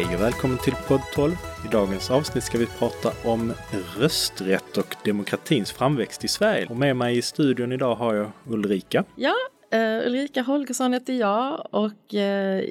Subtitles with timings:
[0.00, 1.32] Hej och välkommen till podd 12.
[1.64, 3.52] I dagens avsnitt ska vi prata om
[3.98, 6.66] rösträtt och demokratins framväxt i Sverige.
[6.66, 9.04] Och med mig i studion idag har jag Ulrika.
[9.16, 9.34] Ja,
[9.74, 12.20] uh, Ulrika Holgersson heter jag och uh,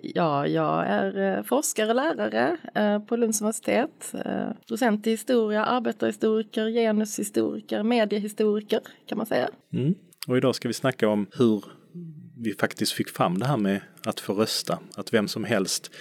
[0.03, 2.57] ja, jag är uh, forskare och lärare
[3.07, 4.13] på Lunds universitet.
[4.67, 9.49] docent i historia, arbetarhistoriker, genushistoriker, mediehistoriker kan man säga.
[9.73, 9.95] Mm.
[10.27, 11.63] Och idag ska vi snacka om hur
[12.43, 14.79] vi faktiskt fick fram det här med att få rösta.
[14.95, 15.91] Att vem som helst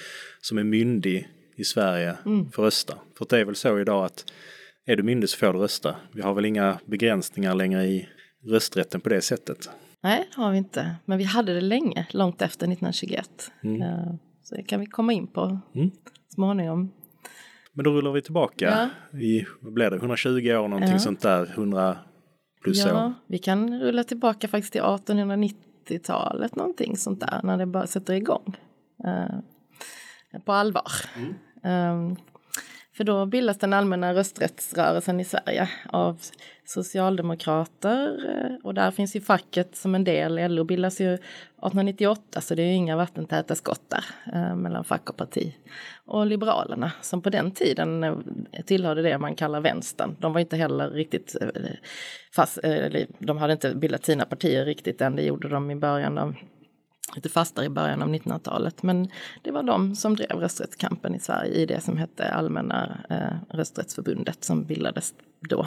[0.40, 2.50] som är myndig i Sverige mm.
[2.50, 2.98] får rösta.
[3.18, 4.32] För det är väl så idag att
[4.86, 5.96] är du myndig så får du rösta.
[6.12, 8.08] Vi har väl inga begränsningar längre i
[8.44, 9.70] rösträtten på det sättet.
[10.00, 10.94] Nej, det har vi inte.
[11.04, 13.50] Men vi hade det länge, långt efter 1921.
[13.62, 13.82] Mm.
[13.82, 15.90] Eh, så det kan vi komma in på mm.
[16.34, 16.92] småningom.
[17.72, 19.18] Men då rullar vi tillbaka ja.
[19.18, 20.98] i, vad blir det, 120 år någonting ja.
[20.98, 21.98] sånt där, 100
[22.62, 23.14] plus ja, år.
[23.26, 24.82] Vi kan rulla tillbaka faktiskt till
[25.90, 28.56] 1890-talet någonting sånt där, när det bara sätter igång.
[29.04, 29.38] Uh,
[30.44, 30.92] på allvar.
[31.16, 31.34] Mm.
[31.62, 32.16] Um,
[32.98, 36.20] för då bildas den allmänna rösträttsrörelsen i Sverige av
[36.64, 40.54] socialdemokrater eh, och där finns ju facket som en del.
[40.54, 44.04] LO bildas ju 1898 så det är ju inga vattentäta skott där
[44.34, 45.54] eh, mellan fack och parti.
[46.04, 48.14] Och Liberalerna som på den tiden eh,
[48.66, 50.16] tillhörde det man kallar vänstern.
[50.18, 51.48] De var inte heller riktigt eh,
[52.34, 52.58] fast,
[53.18, 56.34] de hade inte bildat sina partier riktigt än, det gjorde de i början av
[57.14, 58.82] lite fastare i början av 1900-talet.
[58.82, 59.08] Men
[59.42, 64.44] det var de som drev rösträttskampen i Sverige i det som hette Allmänna eh, rösträttsförbundet
[64.44, 65.14] som bildades
[65.48, 65.66] då.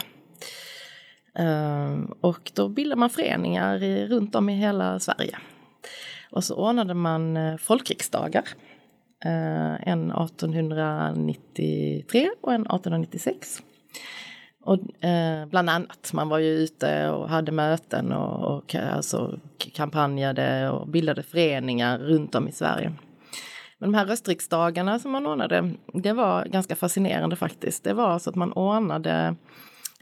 [1.38, 5.38] Eh, och då bildade man föreningar i, runt om i hela Sverige.
[6.30, 8.44] Och så ordnade man eh, folkriksdagar.
[9.24, 13.62] Eh, en 1893 och en 1896.
[14.64, 19.38] Och, eh, bland annat, man var ju ute och hade möten och, och alltså,
[19.74, 22.92] kampanjade och bildade föreningar runt om i Sverige.
[23.78, 27.84] Men de här röstriksdagarna som man ordnade, det var ganska fascinerande faktiskt.
[27.84, 29.34] Det var så att man ordnade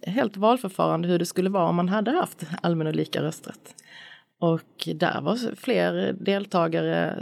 [0.02, 3.74] helt valförfarande hur det skulle vara om man hade haft allmän och lika rösträtt.
[4.40, 7.14] Och där var fler deltagare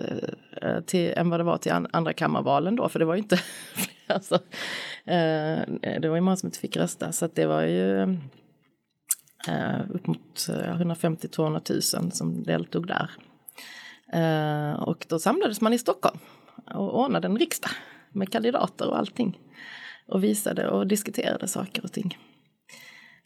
[0.63, 3.41] eh, till, än vad det var till andra kammarvalen då, för det var ju inte
[4.15, 4.35] alltså,
[5.05, 5.61] eh,
[6.01, 8.03] det var ju många som inte fick rösta, så att det var ju
[9.49, 13.11] eh, upp mot eh, 150-200 000 som deltog där.
[14.13, 16.19] Eh, och då samlades man i Stockholm
[16.75, 17.71] och ordnade en riksdag
[18.13, 19.39] med kandidater och allting
[20.07, 22.19] och visade och diskuterade saker och ting.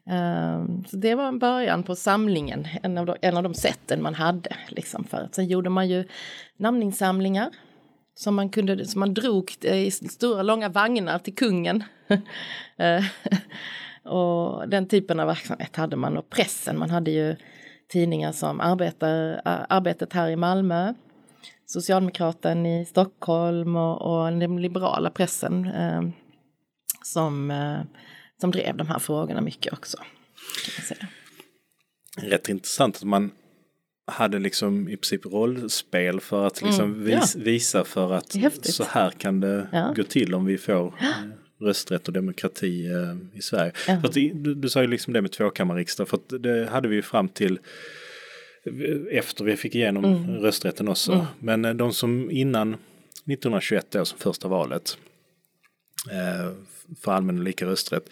[0.06, 4.02] Um, så det var en början på samlingen, en av de, en av de sätten
[4.02, 4.56] man hade.
[4.68, 5.28] Liksom för.
[5.32, 6.08] Sen gjorde man ju
[6.56, 7.50] namninsamlingar
[8.14, 11.84] som man, kunde, som man drog eh, i stora långa vagnar till kungen.
[12.76, 13.04] Eh,
[14.12, 16.78] och den typen av verksamhet hade man och pressen.
[16.78, 17.36] Man hade ju
[17.88, 20.94] tidningar som arbetar, Arbetet här i Malmö,
[21.66, 26.02] Socialdemokraten i Stockholm och, och den liberala pressen eh,
[27.02, 27.80] som eh,
[28.42, 29.96] som drev de här frågorna mycket också.
[32.16, 33.30] Rätt intressant att man
[34.12, 37.42] hade liksom i princip rollspel för att liksom mm, vis, ja.
[37.44, 39.94] visa för att så här kan det ja.
[39.96, 41.06] gå till om vi får ja.
[41.06, 43.72] Eh, rösträtt och demokrati eh, i Sverige.
[43.74, 46.96] För att, du, du sa ju liksom det med tvåkammarriksdag för att det hade vi
[46.96, 47.58] ju fram till
[48.64, 50.36] eh, efter vi fick igenom mm.
[50.36, 51.12] rösträtten också.
[51.12, 51.26] Mm.
[51.38, 54.98] Men de som innan 1921 då som första valet
[56.10, 56.52] eh,
[57.00, 58.04] för allmän och lika rösträtt.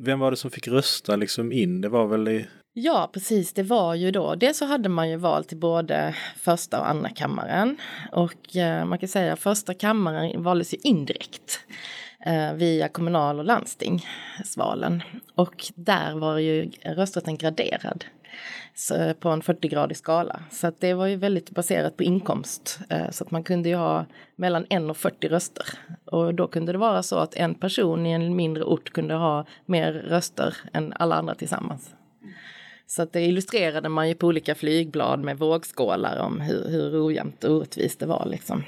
[0.00, 1.80] Vem var det som fick rösta liksom in?
[1.80, 2.46] Det var väl i...
[2.80, 3.52] Ja, precis.
[3.52, 4.34] Det var ju då.
[4.34, 7.76] Dels så hade man ju val till både första och andra kammaren.
[8.12, 11.60] Och eh, man kan säga att första kammaren valdes ju indirekt
[12.26, 15.02] eh, via kommunal och landstingsvalen.
[15.34, 18.04] Och där var ju rösträtten graderad
[19.20, 20.40] på en 40-gradig skala.
[20.50, 22.78] Så att det var ju väldigt baserat på inkomst.
[22.88, 24.06] Eh, så att man kunde ju ha
[24.36, 25.66] mellan 1 och 40 röster.
[26.04, 29.44] Och då kunde det vara så att en person i en mindre ort kunde ha
[29.66, 31.94] mer röster än alla andra tillsammans.
[32.90, 37.44] Så att det illustrerade man ju på olika flygblad med vågskålar om hur, hur ojämnt
[37.44, 38.64] och orättvist det var liksom.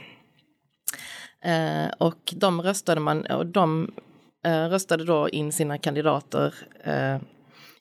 [1.45, 3.93] Eh, och de röstade man, och de
[4.45, 7.17] eh, röstade då in sina kandidater eh,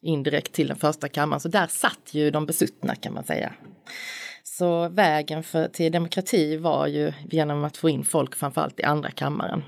[0.02, 1.40] indirekt till den första kammaren.
[1.40, 3.54] Så där satt ju de besuttna kan man säga.
[4.44, 9.12] Så vägen för, till demokrati var ju genom att få in folk framförallt i andra
[9.12, 9.64] kammaren.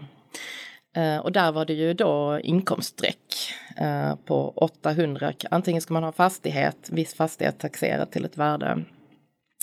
[0.96, 5.34] Eh, och där var det ju då inkomststreck eh, på 800.
[5.52, 8.84] Antingen ska man ha fastighet, viss fastighet taxerad till ett värde,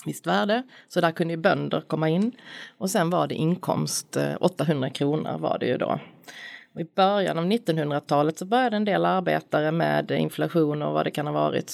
[0.06, 0.62] visst värde.
[0.88, 2.32] Så där kunde ju bönder komma in.
[2.78, 6.00] Och sen var det inkomst, eh, 800 kronor var det ju då.
[6.78, 11.26] I början av 1900-talet så började en del arbetare med inflation och vad det kan
[11.26, 11.72] ha varit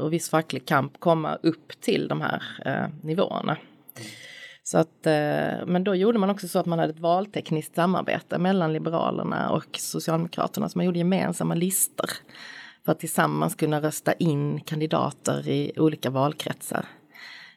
[0.00, 2.42] och viss facklig kamp komma upp till de här
[3.02, 3.56] nivåerna.
[4.64, 8.38] Så att, eh, men då gjorde man också så att man hade ett valtekniskt samarbete
[8.38, 10.68] mellan Liberalerna och Socialdemokraterna.
[10.68, 12.10] Så man gjorde gemensamma listor
[12.84, 16.86] för att tillsammans kunna rösta in kandidater i olika valkretsar.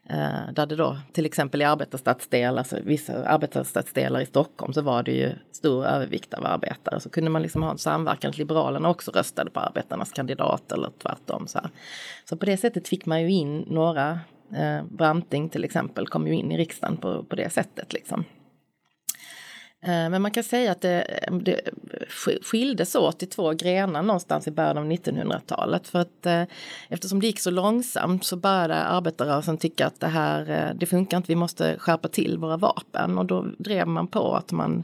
[0.10, 5.04] Eh, där det då till exempel i arbetarstadsdelar, alltså vissa arbetarstadsdelar i Stockholm så var
[5.04, 7.00] det ju stor övervikt av arbetare.
[7.00, 10.90] Så kunde man liksom ha en samverkan att Liberalerna också röstade på arbetarnas kandidat eller
[11.02, 11.48] tvärtom.
[11.48, 11.70] Så, här.
[12.30, 14.20] så på det sättet fick man ju in några,
[14.56, 18.26] eh, Branting till exempel kom ju in i riksdagen på, på det sättet liksom.
[19.82, 21.62] Eh, men man kan säga att det, det
[22.42, 25.88] skildes åt i två grenar någonstans i början av 1900-talet.
[25.88, 26.44] För att eh,
[26.90, 31.18] eftersom det gick så långsamt så började arbetarrörelsen tycka att det här, eh, det funkar
[31.18, 33.18] inte, vi måste skärpa till våra vapen.
[33.18, 34.84] Och då drev man på att man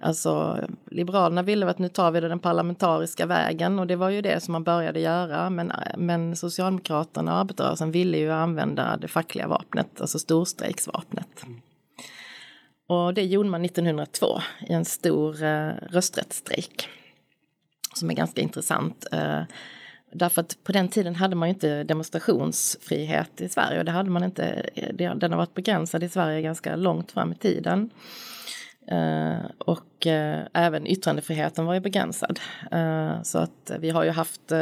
[0.00, 4.22] Alltså Liberalerna ville att nu tar vi det den parlamentariska vägen och det var ju
[4.22, 5.50] det som man började göra.
[5.50, 11.42] Men, men Socialdemokraterna och arbetarrörelsen ville ju använda det fackliga vapnet, alltså storstrejksvapnet.
[11.42, 11.60] Mm.
[12.86, 16.88] Och det gjorde man 1902 i en stor eh, rösträttsstrejk.
[17.94, 19.06] Som är ganska intressant.
[19.12, 19.42] Eh,
[20.12, 23.78] därför att på den tiden hade man ju inte demonstrationsfrihet i Sverige.
[23.78, 27.32] Och det hade man inte, eh, den har varit begränsad i Sverige ganska långt fram
[27.32, 27.90] i tiden.
[28.92, 32.40] Uh, och uh, även yttrandefriheten var ju begränsad.
[32.74, 34.52] Uh, så att vi har ju haft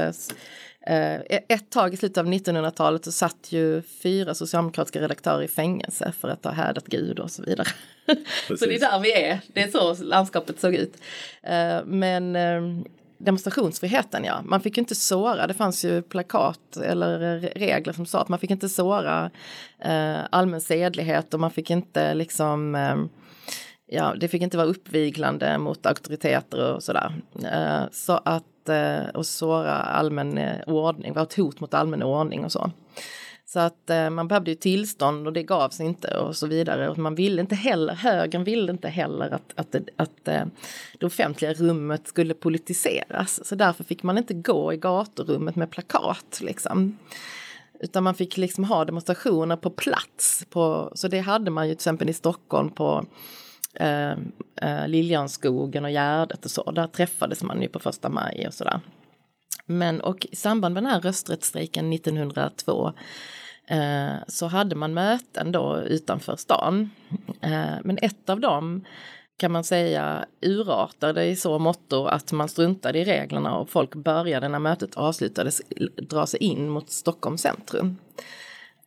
[0.87, 6.13] Eh, ett tag i slutet av 1900-talet så satt ju fyra socialdemokratiska redaktörer i fängelse
[6.21, 7.69] för att ha härdat Gud och så vidare.
[8.59, 10.97] så det är där vi är, det är så landskapet såg ut.
[11.85, 12.63] Men eh,
[13.19, 14.43] demonstrationsfriheten, ja.
[14.45, 18.51] Man fick inte såra, det fanns ju plakat eller regler som sa att man fick
[18.51, 19.31] inte såra
[20.31, 22.75] allmän sedlighet och man fick inte liksom
[23.95, 27.15] ja, det fick inte vara uppviglande mot auktoriteter och sådär.
[27.53, 32.45] Eh, så att eh, och såra allmän eh, ordning, vara ett hot mot allmän ordning
[32.45, 32.71] och så.
[33.47, 36.89] Så att eh, man behövde ju tillstånd och det gavs inte och så vidare.
[36.89, 40.45] Och man ville inte heller, högern ville inte heller att, att, att eh,
[40.99, 43.47] det offentliga rummet skulle politiseras.
[43.49, 46.99] Så därför fick man inte gå i gaturummet med plakat liksom.
[47.81, 50.47] Utan man fick liksom ha demonstrationer på plats.
[50.51, 53.07] På, så det hade man ju till exempel i Stockholm på
[53.75, 54.13] eh,
[54.63, 56.71] eh, Liljanskogen och Gärdet och så.
[56.71, 58.81] Där träffades man ju på första maj och sådär.
[59.67, 62.93] Men och i samband med den här rösträttsstrejken 1902
[63.67, 66.91] eh, så hade man möten då utanför stan.
[67.41, 68.85] Eh, men ett av dem
[69.37, 74.49] kan man säga urartade i så måtto att man struntade i reglerna och folk började
[74.49, 75.63] när mötet avslutades
[75.97, 77.97] dra sig in mot Stockholms centrum.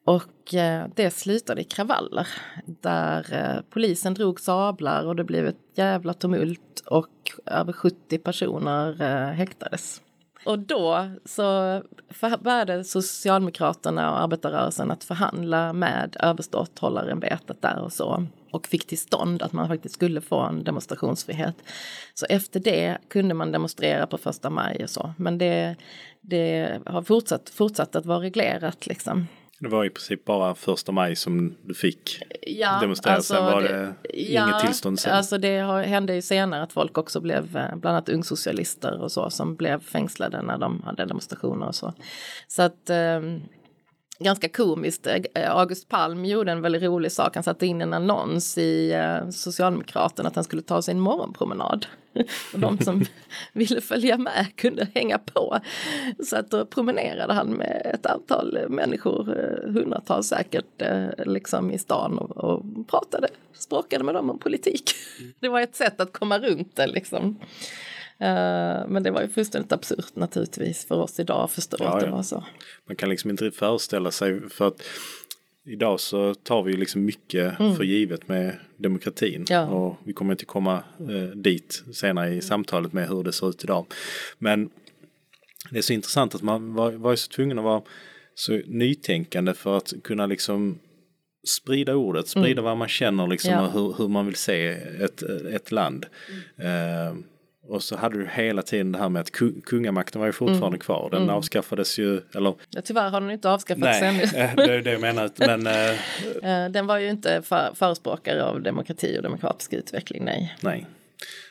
[0.07, 2.27] Och eh, det slutade i kravaller
[2.65, 7.09] där eh, polisen drog sablar och det blev ett jävla tumult och
[7.45, 10.01] över 70 personer eh, häktades.
[10.45, 11.81] Och då så
[12.39, 19.42] började Socialdemokraterna och arbetarrörelsen att förhandla med överståthållarämbetet där och så och fick till stånd
[19.42, 21.56] att man faktiskt skulle få en demonstrationsfrihet.
[22.13, 25.13] Så efter det kunde man demonstrera på första maj och så.
[25.18, 25.75] Men det,
[26.21, 29.27] det har fortsatt, fortsatt att vara reglerat liksom.
[29.59, 33.62] Det var i princip bara första maj som du fick ja, demonstrera, alltså sen var
[33.62, 35.13] det, det ja, inget tillstånd sen.
[35.13, 39.30] Alltså det hände ju senare att folk också blev, eh, bland annat ungsocialister och så,
[39.30, 41.94] som blev fängslade när de hade demonstrationer och så.
[42.47, 43.42] Så att um,
[44.19, 45.07] ganska komiskt.
[45.07, 47.36] Eh, August Palm gjorde en väldigt rolig sak.
[47.36, 51.86] Han satte in en annons i eh, Socialdemokraterna att han skulle ta sig en morgonpromenad.
[52.54, 53.06] Och de som
[53.54, 55.59] ville följa med kunde hänga på.
[56.24, 60.81] Så att då promenerade han med ett antal människor, eh, hundratals säkert,
[61.18, 64.92] liksom i stan och, och pratade, språkade med dem om politik.
[65.40, 67.40] Det var ett sätt att komma runt det liksom.
[68.21, 72.00] Uh, men det var ju fullständigt absurt naturligtvis för oss idag att förstå ja, att
[72.00, 72.44] det var så.
[72.88, 74.81] Man kan liksom inte föreställa sig för att
[75.66, 77.76] idag så tar vi liksom mycket mm.
[77.76, 79.45] för givet med demokratin.
[79.50, 79.66] Ja.
[79.66, 83.64] Och vi kommer inte komma uh, dit senare i samtalet med hur det ser ut
[83.64, 83.86] idag.
[84.38, 84.69] Men
[85.71, 87.81] det är så intressant att man var, var så tvungen att vara
[88.36, 90.80] så nytänkande för att kunna liksom
[91.47, 92.64] sprida ordet, sprida mm.
[92.64, 93.62] vad man känner liksom ja.
[93.62, 94.68] och hur, hur, man vill se
[95.04, 96.06] ett, ett land.
[96.57, 97.18] Mm.
[97.18, 97.24] Uh,
[97.68, 99.31] och så hade du hela tiden det här med att
[99.66, 100.80] kungamakten var ju fortfarande mm.
[100.80, 101.09] kvar.
[101.12, 101.36] Den mm.
[101.36, 102.56] avskaffades ju, eller...
[102.69, 104.24] Ja, tyvärr har den inte avskaffats ännu.
[104.33, 105.30] Nej, det är det jag menar.
[105.38, 106.71] Men, äh...
[106.71, 110.56] den var ju inte för, förespråkare av demokrati och demokratisk utveckling, nej.
[110.62, 110.86] Nej.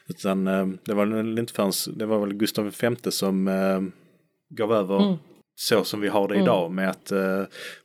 [0.08, 0.44] Utan
[0.84, 3.46] det var väl inte förrän, det var väl Gustav V som
[4.50, 5.16] gav över mm.
[5.56, 6.44] så som vi har det mm.
[6.44, 7.12] idag med att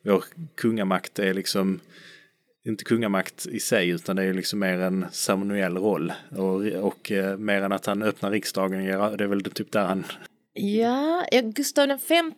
[0.04, 0.24] vår
[0.56, 1.80] kungamakt är liksom
[2.66, 6.14] inte kungamakt i sig utan det är liksom mer en ceremoniell roll.
[6.30, 8.86] Och, och eh, mer än att han öppnar riksdagen,
[9.18, 10.04] det är väl typ där han
[10.54, 12.32] Ja, Gustav V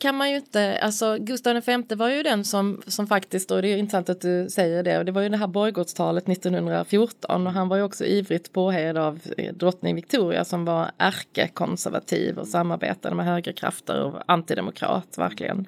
[0.00, 3.68] kan man ju inte, alltså Gustav V var ju den som, som faktiskt, och det
[3.68, 7.52] är intressant att du säger det, och det var ju det här borggårdstalet 1914 och
[7.52, 13.14] han var ju också ivrigt påhejad av eh, drottning Victoria som var ärkekonservativ och samarbetade
[13.14, 15.66] med högerkrafter och antidemokrat verkligen.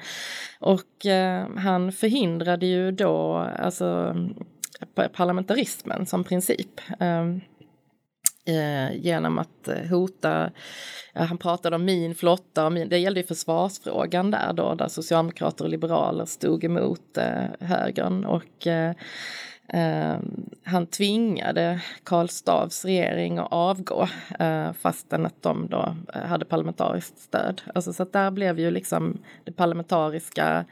[0.60, 4.16] Och eh, han förhindrade ju då alltså
[4.96, 6.80] eh, parlamentarismen som princip.
[7.00, 7.26] Eh,
[8.44, 10.50] eh, genom att eh, hota,
[11.12, 14.88] ja, han pratade om min flotta, och min, det gällde ju försvarsfrågan där då, där
[14.88, 18.94] socialdemokrater och liberaler stod emot eh, högern och eh,
[19.68, 20.16] eh
[20.64, 24.08] han tvingade Karl Stavs regering att avgå
[24.38, 27.62] eh, fastän att de då eh, hade parlamentariskt stöd.
[27.74, 30.64] Alltså så att där blev ju liksom det parlamentariska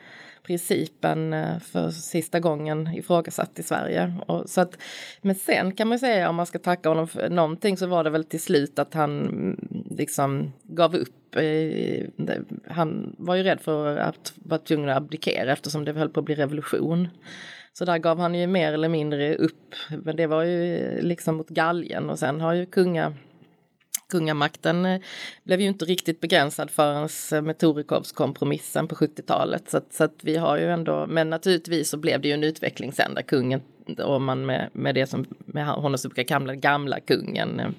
[0.43, 4.15] principen eh, för sista gången ifrågasatt i Sverige.
[4.27, 4.79] Och så att,
[5.23, 8.11] men sen kan man säga om man ska tacka honom för någonting så var det
[8.11, 11.37] väl till slut att han mm, liksom gav upp.
[11.37, 12.07] Eh,
[12.67, 16.27] han var ju rädd för att vara tvungen att abdikera eftersom det höll på att
[16.27, 17.09] bli revolution.
[17.73, 19.75] Så där gav han ju mer eller mindre upp.
[20.05, 23.15] Men det var ju eh, liksom mot galgen och sen har ju kunga
[24.11, 25.01] kungamakten eh,
[25.45, 29.71] blev ju inte riktigt begränsad förrän eh, med Torekovskompromissen på 70-talet.
[29.71, 32.45] Så, att, så att vi har ju ändå, men naturligtvis så blev det ju en
[32.45, 33.61] utveckling sen där kungen,
[33.99, 37.71] om man med, med det som med honom så brukar kalla gamla kungen eh,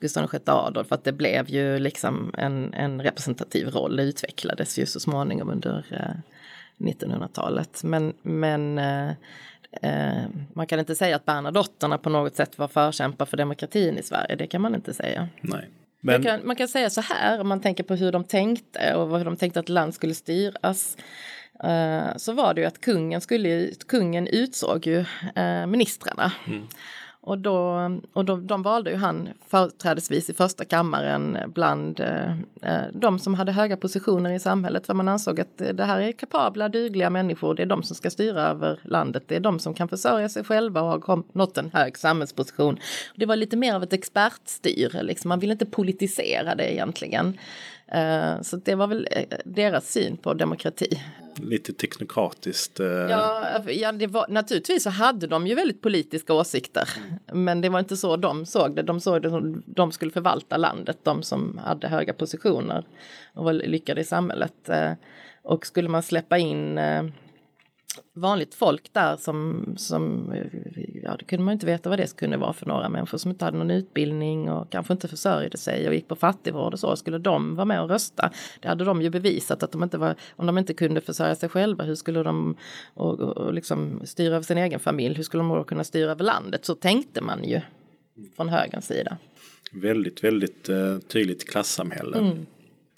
[0.00, 4.86] Gustav VI Adolf, att det blev ju liksom en, en representativ roll, det utvecklades ju
[4.86, 5.84] så småningom under
[6.78, 7.84] 1900-talet.
[7.84, 8.80] Men, men
[9.82, 14.02] Eh, man kan inte säga att Bernadotterna på något sätt var förkämpar för demokratin i
[14.02, 15.28] Sverige, det kan man inte säga.
[15.40, 15.68] Nej.
[16.00, 16.14] Men...
[16.14, 19.18] Man, kan, man kan säga så här, om man tänker på hur de tänkte och
[19.18, 20.96] hur de tänkte att land skulle styras.
[21.64, 24.98] Uh, så var det ju att kungen, skulle, kungen utsåg ju
[25.38, 26.32] uh, ministrarna.
[26.46, 26.68] Mm.
[27.24, 32.30] Och, då, och då, de valde ju han företrädesvis i första kammaren bland eh,
[32.62, 34.86] eh, de som hade höga positioner i samhället.
[34.86, 37.54] För man ansåg att det här är kapabla, dugliga människor.
[37.54, 39.22] Det är de som ska styra över landet.
[39.26, 42.78] Det är de som kan försörja sig själva och har nått en hög samhällsposition.
[43.16, 45.28] Det var lite mer av ett expertstyre, liksom.
[45.28, 47.38] man ville inte politisera det egentligen.
[47.94, 51.00] Eh, så det var väl eh, deras syn på demokrati.
[51.42, 52.80] Lite teknokratiskt.
[52.80, 52.86] Eh.
[52.86, 56.88] Ja, ja det var, naturligtvis så hade de ju väldigt politiska åsikter.
[57.32, 58.82] Men det var inte så de såg det.
[58.82, 62.84] De såg det som de skulle förvalta landet, de som hade höga positioner
[63.34, 64.70] och var lyckade i samhället.
[65.42, 66.80] Och skulle man släppa in
[68.14, 70.32] vanligt folk där som, som,
[71.02, 73.44] ja det kunde man inte veta vad det kunde vara för några människor som inte
[73.44, 76.96] hade någon utbildning och kanske inte försörjde sig och gick på fattigvård och så.
[76.96, 78.32] Skulle de vara med och rösta?
[78.60, 81.48] Det hade de ju bevisat att de inte var, om de inte kunde försörja sig
[81.48, 82.56] själva, hur skulle de
[82.94, 85.14] och, och, liksom styra över sin egen familj?
[85.14, 86.64] Hur skulle de då kunna styra över landet?
[86.64, 87.60] Så tänkte man ju
[88.36, 89.16] från högerns sida.
[89.72, 92.18] Väldigt, väldigt uh, tydligt klassamhälle.
[92.18, 92.46] Mm.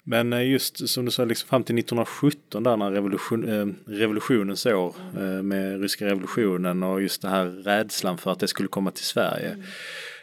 [0.07, 4.65] Men eh, just som du sa, liksom fram till 1917 där när revolution, eh, revolutionens
[4.65, 8.91] år eh, med ryska revolutionen och just det här rädslan för att det skulle komma
[8.91, 9.57] till Sverige.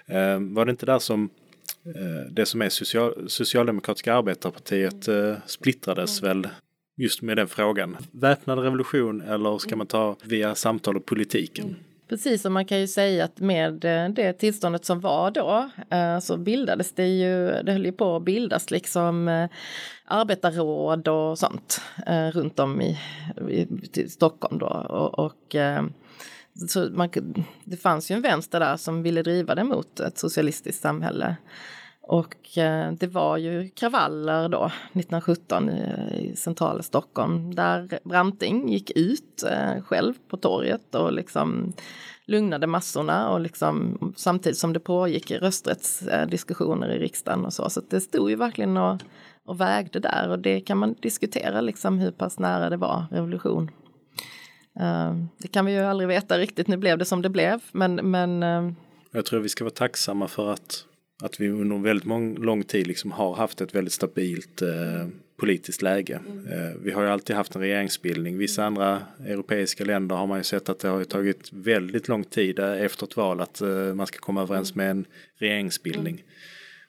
[0.07, 0.55] Mm.
[0.55, 1.31] Var det inte där som
[2.31, 5.09] det som är social, Socialdemokratiska arbetarpartiet
[5.47, 6.43] splittrades mm.
[6.43, 6.51] väl
[6.97, 7.97] just med den frågan.
[8.13, 11.65] Väpnad revolution eller ska man ta via samtal och politiken?
[11.65, 11.77] Mm.
[12.13, 16.19] Precis, och man kan ju säga att med eh, det tillståndet som var då eh,
[16.19, 19.49] så bildades det ju, det höll ju på att bildas liksom eh,
[20.05, 21.81] arbetarråd och sånt
[22.33, 22.99] runt om i,
[23.49, 24.67] i Stockholm då.
[24.67, 25.57] Och, och
[26.69, 27.11] så man,
[27.65, 31.37] det fanns ju en vänster där som ville driva det mot ett socialistiskt samhälle.
[32.13, 38.91] Och eh, det var ju kravaller då 1917 i, i centrala Stockholm där Branting gick
[38.91, 41.73] ut eh, själv på torget och liksom
[42.27, 47.71] lugnade massorna och liksom samtidigt som det pågick rösträttsdiskussioner eh, i riksdagen och så.
[47.71, 49.01] Så det stod ju verkligen och,
[49.45, 53.71] och vägde där och det kan man diskutera liksom hur pass nära det var revolution.
[54.81, 57.95] Eh, det kan vi ju aldrig veta riktigt, nu blev det som det blev men,
[57.95, 58.43] men.
[58.43, 58.73] Eh,
[59.13, 60.87] Jag tror vi ska vara tacksamma för att
[61.23, 65.83] att vi under väldigt mång, lång tid liksom har haft ett väldigt stabilt eh, politiskt
[65.83, 66.21] läge.
[66.27, 66.47] Mm.
[66.47, 68.39] Eh, vi har ju alltid haft en regeringsbildning.
[68.39, 72.59] Vissa andra europeiska länder har man ju sett att det har tagit väldigt lång tid
[72.59, 75.05] eh, efter ett val att eh, man ska komma överens med en
[75.39, 76.25] regeringsbildning.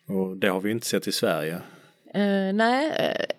[0.05, 1.61] Och det har vi inte sett i Sverige.
[2.15, 2.87] Uh, nej,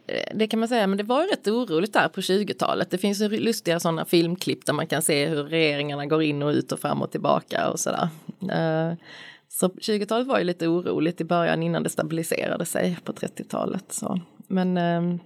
[0.08, 2.90] uh, det kan man säga, men det var rätt oroligt där på 20-talet.
[2.90, 6.50] Det finns ju lustiga sådana filmklipp där man kan se hur regeringarna går in och
[6.50, 8.08] ut och fram och tillbaka och sådär.
[8.42, 8.94] Uh,
[9.54, 13.84] så 20-talet var ju lite oroligt i början innan det stabiliserade sig på 30-talet.
[13.88, 14.20] Så.
[14.48, 15.18] Men, ehm,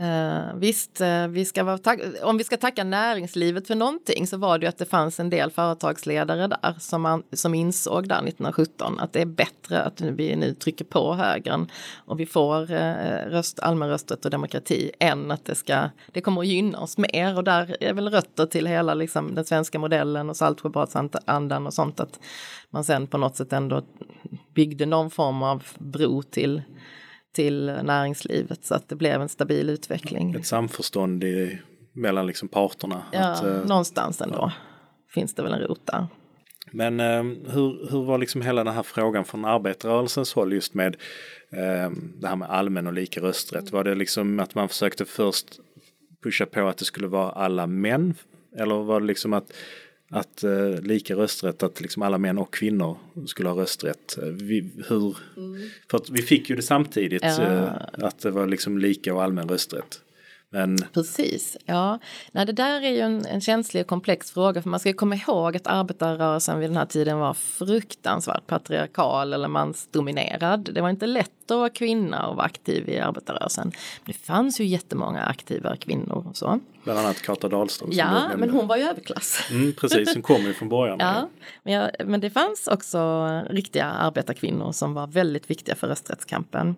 [0.00, 1.78] Uh, visst, uh, vi ska vara
[2.22, 5.30] om vi ska tacka näringslivet för någonting så var det ju att det fanns en
[5.30, 10.36] del företagsledare där som, man, som insåg där 1917 att det är bättre att vi
[10.36, 15.44] nu trycker på högern och vi får uh, röst, allmän rösträtt och demokrati än att
[15.44, 17.36] det ska, det kommer att gynna oss mer.
[17.36, 22.00] Och där är väl rötter till hela liksom, den svenska modellen och Saltsjöbadsandan och sånt
[22.00, 22.20] att
[22.70, 23.82] man sen på något sätt ändå
[24.54, 26.62] byggde någon form av bro till
[27.36, 30.34] till näringslivet så att det blev en stabil utveckling.
[30.34, 31.58] Ett samförstånd i,
[31.92, 33.02] mellan liksom parterna.
[33.12, 34.52] Ja, att, uh, någonstans ändå ja.
[35.14, 36.06] finns det väl en rot där.
[36.70, 40.96] Men uh, hur, hur var liksom hela den här frågan från arbetarrörelsens håll just med
[41.52, 41.90] uh,
[42.20, 43.72] det här med allmän och lika rösträtt?
[43.72, 45.46] Var det liksom att man försökte först
[46.22, 48.14] pusha på att det skulle vara alla män?
[48.56, 49.52] Eller var det liksom att
[50.08, 54.18] att eh, lika rösträtt, att liksom alla män och kvinnor skulle ha rösträtt.
[54.22, 55.68] Eh, vi, hur, mm.
[55.90, 57.42] För att vi fick ju det samtidigt, ja.
[57.42, 60.00] eh, att det var liksom lika och allmän rösträtt.
[60.56, 60.78] Men...
[60.92, 61.98] Precis, ja.
[62.32, 65.14] Nej, det där är ju en, en känslig och komplex fråga för man ska komma
[65.14, 70.70] ihåg att arbetarrörelsen vid den här tiden var fruktansvärt patriarkal eller mansdominerad.
[70.74, 73.72] Det var inte lätt att vara kvinna och vara aktiv i arbetarrörelsen.
[74.04, 76.60] Det fanns ju jättemånga aktiva kvinnor och så.
[76.84, 77.90] Bland annat Kata Dahlström.
[77.92, 79.48] Ja, men hon var ju överklass.
[79.50, 80.98] Mm, precis, hon kom ju från början.
[81.00, 81.28] ja,
[81.62, 86.76] men, jag, men det fanns också riktiga arbetarkvinnor som var väldigt viktiga för rösträttskampen.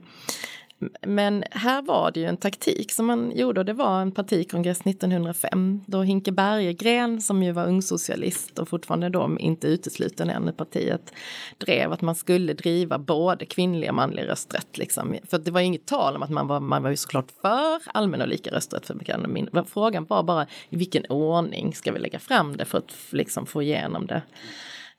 [1.02, 4.80] Men här var det ju en taktik som man gjorde och det var en partikongress
[4.80, 10.52] 1905 då Hinke Bergegren som ju var ungsocialist och fortfarande då inte utesluten än i
[10.52, 11.12] partiet
[11.58, 14.78] drev att man skulle driva både kvinnlig och manlig rösträtt.
[14.78, 15.16] Liksom.
[15.30, 17.82] För det var ju inget tal om att man var, man var ju såklart för
[17.86, 22.18] allmän och lika rösträtt för män Frågan var bara i vilken ordning ska vi lägga
[22.18, 24.22] fram det för att liksom få igenom det.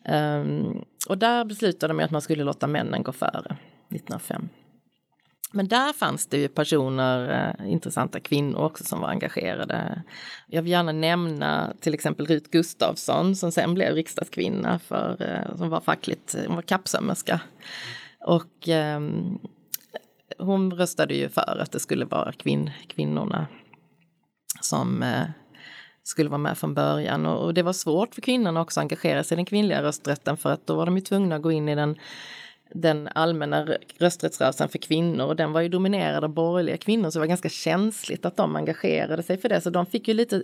[0.09, 3.57] Um, och där beslutade man att man skulle låta männen gå före
[3.89, 4.50] 1905.
[5.51, 10.03] Men där fanns det ju personer, eh, intressanta kvinnor också som var engagerade.
[10.47, 15.69] Jag vill gärna nämna till exempel Rut Gustafsson som sen blev riksdagskvinna för, eh, som
[15.69, 17.41] var fackligt, hon var kappsömmerska.
[18.25, 18.99] Och eh,
[20.38, 23.47] hon röstade ju för att det skulle vara kvinn, kvinnorna
[24.62, 25.25] som eh,
[26.03, 27.25] skulle vara med från början.
[27.25, 30.38] Och, och det var svårt för kvinnorna också att engagera sig i den kvinnliga rösträtten
[30.38, 31.97] för att då var de ju tvungna att gå in i den
[32.73, 37.19] den allmänna rösträttsrörelsen för kvinnor och den var ju dominerad av borgerliga kvinnor så det
[37.19, 39.62] var ganska känsligt att de engagerade sig för det.
[39.62, 40.43] Så de fick ju lite,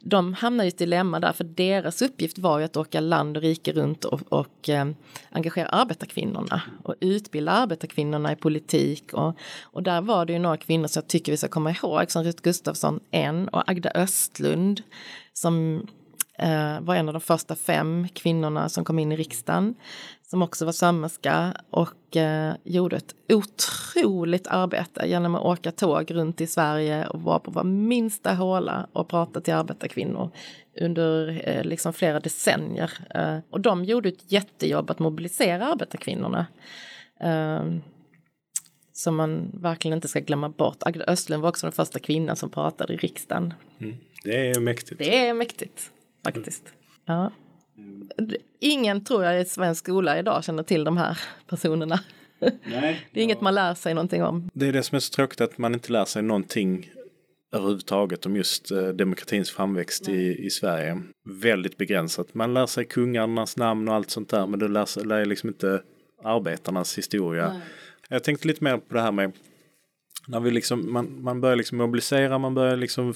[0.00, 3.42] de hamnade i ett dilemma där för deras uppgift var ju att åka land och
[3.42, 4.86] rike runt och, och eh,
[5.30, 10.88] engagera arbetarkvinnorna och utbilda arbetarkvinnorna i politik och, och där var det ju några kvinnor
[10.88, 14.82] som jag tycker vi ska komma ihåg som Rut Gustafsson en och Agda Östlund
[15.32, 15.86] som
[16.38, 19.74] eh, var en av de första fem kvinnorna som kom in i riksdagen
[20.34, 26.40] som också var sömmerska och eh, gjorde ett otroligt arbete genom att åka tåg runt
[26.40, 30.30] i Sverige och vara på var minsta håla och prata till arbetarkvinnor
[30.80, 32.92] under eh, liksom flera decennier.
[33.14, 36.46] Eh, och de gjorde ett jättejobb att mobilisera arbetarkvinnorna.
[37.20, 37.64] Eh,
[38.92, 40.76] som man verkligen inte ska glömma bort.
[40.80, 43.54] Agda Östlund var också den första kvinnan som pratade i riksdagen.
[43.80, 43.96] Mm.
[44.24, 44.98] Det är mäktigt.
[44.98, 45.90] Det är mäktigt
[46.24, 46.62] faktiskt.
[47.06, 47.32] Ja.
[48.60, 52.00] Ingen tror jag i svensk skola idag känner till de här personerna.
[52.64, 54.50] Nej, det är inget man lär sig någonting om.
[54.54, 56.90] Det är det som är så tråkigt att man inte lär sig någonting
[57.54, 61.02] överhuvudtaget om just eh, demokratins framväxt i, i Sverige.
[61.24, 62.34] Väldigt begränsat.
[62.34, 65.48] Man lär sig kungarnas namn och allt sånt där men du lär, sig, lär liksom
[65.48, 65.82] inte
[66.24, 67.48] arbetarnas historia.
[67.48, 67.60] Nej.
[68.08, 69.32] Jag tänkte lite mer på det här med
[70.26, 73.14] när vi liksom, man, man börjar liksom mobilisera, man börjar liksom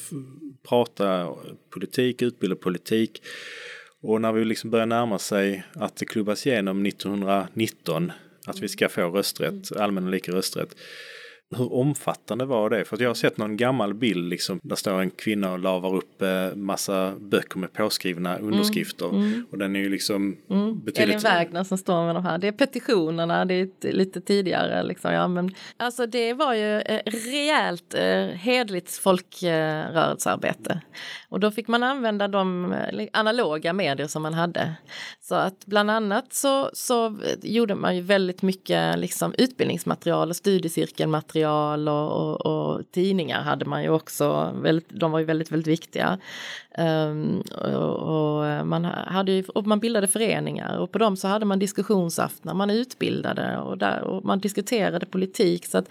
[0.69, 1.35] prata
[1.71, 3.23] politik, utbilda politik.
[4.01, 8.13] Och när vi liksom börjar närma sig att det klubbas igenom 1919
[8.47, 10.77] att vi ska få rösträtt, allmän och lika rösträtt
[11.57, 12.85] hur omfattande var det?
[12.85, 16.23] För jag har sett någon gammal bild liksom, där står en kvinna och lavar upp
[16.23, 19.09] eh, massa böcker med påskrivna mm, underskrifter.
[19.09, 19.47] Mm, mm.
[19.51, 20.85] Och den är ju liksom mm.
[20.85, 21.25] betydligt...
[21.25, 22.39] Elin Wägner som står med de här.
[22.39, 25.13] Det är petitionerna, det är lite tidigare liksom.
[25.13, 30.81] Ja, men, alltså det var ju eh, rejält eh, hedligt folkrörelsearbete.
[31.29, 34.75] Och då fick man använda de eh, analoga medier som man hade.
[35.21, 41.38] Så att bland annat så, så gjorde man ju väldigt mycket liksom, utbildningsmaterial och studiecirkelmaterial
[41.39, 45.67] material och, och, och, tidningar hade man ju också, väldigt, de var ju väldigt, väldigt
[45.67, 46.19] viktiga.
[46.79, 51.47] Um, och, och, man hade ju, och man bildade föreningar och på dem så hade
[51.47, 55.67] man diskussionsaftnar, man utbildade och, där, och man diskuterade politik.
[55.67, 55.89] Så att,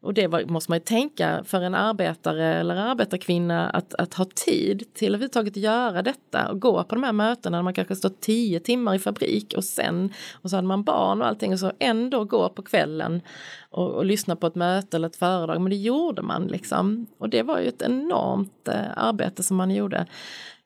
[0.00, 4.24] och det var, måste man ju tänka för en arbetare eller arbetarkvinna att, att ha
[4.24, 7.96] tid till att överhuvudtaget göra detta och gå på de här mötena när man kanske
[7.96, 11.60] står tio timmar i fabrik och sen och så hade man barn och allting och
[11.60, 13.22] så ändå gå på kvällen
[13.70, 17.06] och, och lyssna på ett möte eller ett föredrag, men det gjorde man liksom.
[17.18, 20.06] Och det var ju ett enormt eh, arbete som man gjorde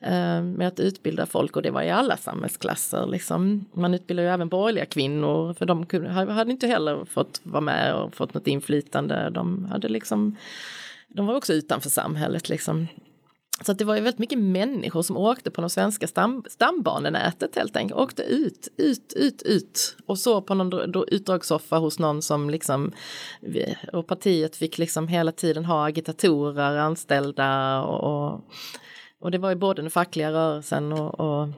[0.00, 3.06] eh, med att utbilda folk och det var i alla samhällsklasser.
[3.06, 3.64] Liksom.
[3.72, 7.94] Man utbildade ju även borgerliga kvinnor för de kunde, hade inte heller fått vara med
[7.94, 9.30] och fått något inflytande.
[9.30, 10.36] De, hade liksom,
[11.08, 12.48] de var också utanför samhället.
[12.48, 12.86] Liksom.
[13.64, 17.76] Så det var ju väldigt mycket människor som åkte på de svenska stam, stambanenätet helt
[17.76, 18.00] enkelt.
[18.00, 22.92] Åkte ut, ut, ut, ut och så på någon utdragssoffa hos någon som liksom
[23.92, 28.40] och partiet fick liksom hela tiden ha agitatorer anställda och,
[29.20, 31.48] och det var ju både den fackliga rörelsen och, och,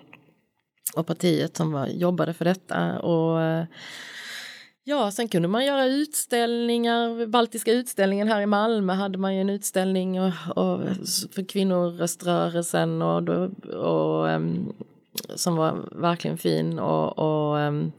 [0.96, 3.40] och partiet som var, jobbade för detta och
[4.86, 7.26] Ja, sen kunde man göra utställningar.
[7.26, 10.80] Baltiska utställningen här i Malmö hade man ju en utställning och, och
[11.32, 13.28] för kvinnoröströrelsen och,
[13.68, 14.72] och, um,
[15.34, 16.78] som var verkligen fin.
[16.78, 17.92] Och, och um,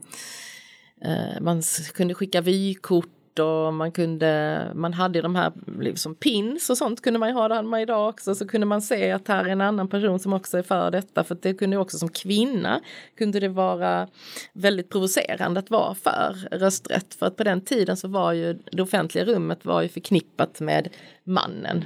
[1.40, 1.62] man
[1.94, 7.18] kunde skicka vykort och man kunde, man hade de här liksom pins och sånt kunde
[7.18, 9.48] man ju ha, det hade man idag också, så kunde man se att här är
[9.48, 12.80] en annan person som också är för detta, för det kunde också som kvinna
[13.18, 14.08] kunde det vara
[14.52, 18.82] väldigt provocerande att vara för rösträtt, för att på den tiden så var ju det
[18.82, 20.88] offentliga rummet var ju förknippat med
[21.24, 21.84] mannen.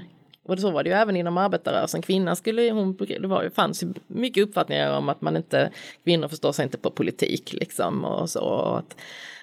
[0.51, 2.03] Och så var det ju även inom arbetarrörelsen.
[2.03, 5.71] Kvinnan skulle hon, det var ju, fanns ju mycket uppfattningar om att man inte,
[6.05, 8.41] kvinnor förstår sig inte på politik liksom och så.
[8.41, 8.97] Och att,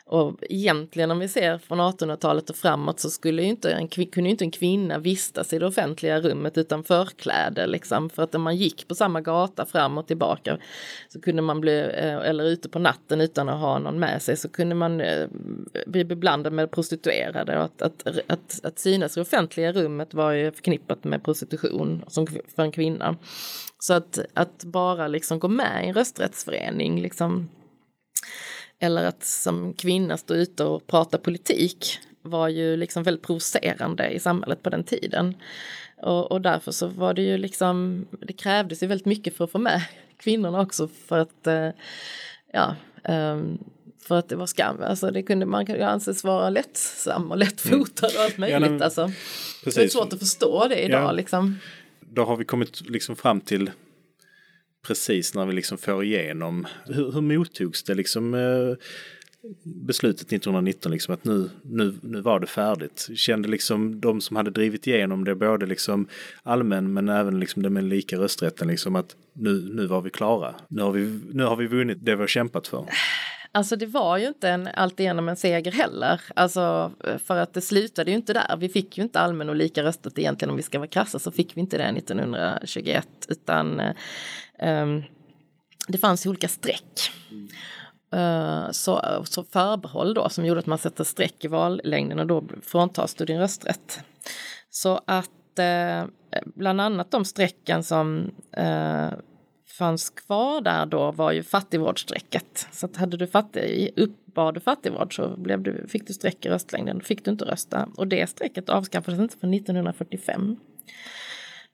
[0.08, 4.30] och egentligen om vi ser från 1800-talet och framåt så skulle ju inte en, kunde
[4.30, 8.10] ju inte en kvinna vistas i det offentliga rummet utan förkläde liksom.
[8.10, 10.58] För att om man gick på samma gata fram och tillbaka
[11.10, 14.38] så kunde man bli, eh, eller ute på natten utan att ha någon med sig
[14.38, 15.28] så kunde man eh,
[15.88, 17.58] bli beblandad med prostituerade.
[17.58, 22.04] Och att, att, att, att synas i det offentliga rummet var ju förknippat med prostitution
[22.08, 23.16] som för en kvinna.
[23.80, 27.50] Så att, att bara liksom gå med i en rösträttsförening liksom
[28.80, 34.20] eller att som kvinna stå ute och prata politik var ju liksom väldigt provocerande i
[34.20, 35.36] samhället på den tiden.
[35.98, 39.52] Och, och, därför så var det ju liksom, det krävdes ju väldigt mycket för att
[39.52, 39.82] få med
[40.18, 41.70] kvinnorna också för att, eh,
[42.54, 42.76] ja,
[43.10, 43.64] um,
[44.08, 44.82] för att det var skam.
[44.82, 48.62] Alltså det kunde man kan anses vara lättsam och lättfotad och allt möjligt.
[48.62, 49.12] Ja, men, alltså.
[49.64, 51.60] Det är svårt att förstå det idag ja, liksom.
[52.00, 53.72] Då har vi kommit liksom fram till
[54.88, 58.76] precis när vi liksom får igenom, hur, hur mottogs det liksom eh,
[59.64, 63.10] beslutet 1919 liksom att nu, nu, nu var det färdigt.
[63.16, 66.08] Kände liksom de som hade drivit igenom det både liksom
[66.44, 70.56] allmän men även liksom det med lika rösträtten liksom att nu, nu var vi klara.
[70.68, 72.86] Nu har vi, nu har vi vunnit det vi har kämpat för.
[73.58, 76.22] Alltså det var ju inte en, alltigenom en seger heller.
[76.36, 76.92] Alltså
[77.26, 78.58] för att det slutade ju inte där.
[78.58, 81.32] Vi fick ju inte allmän och lika rösträtt egentligen om vi ska vara krassa så
[81.32, 83.82] fick vi inte det 1921 utan
[84.62, 85.04] um,
[85.88, 87.12] det fanns ju olika streck.
[88.16, 92.44] Uh, så, så förbehåll då som gjorde att man sätter streck i vallängden och då
[92.64, 94.00] fråntas du din rösträtt.
[94.70, 96.10] Så att uh,
[96.46, 99.10] bland annat de strecken som uh,
[99.78, 102.68] fanns kvar där då var ju fattigvårdsstrecket.
[102.72, 106.50] Så att hade du fattig, uppbar du fattigvård så blev du, fick du streck i
[106.50, 107.90] röstlängden, fick du inte rösta.
[107.96, 110.58] Och det strecket avskaffades inte förrän 1945.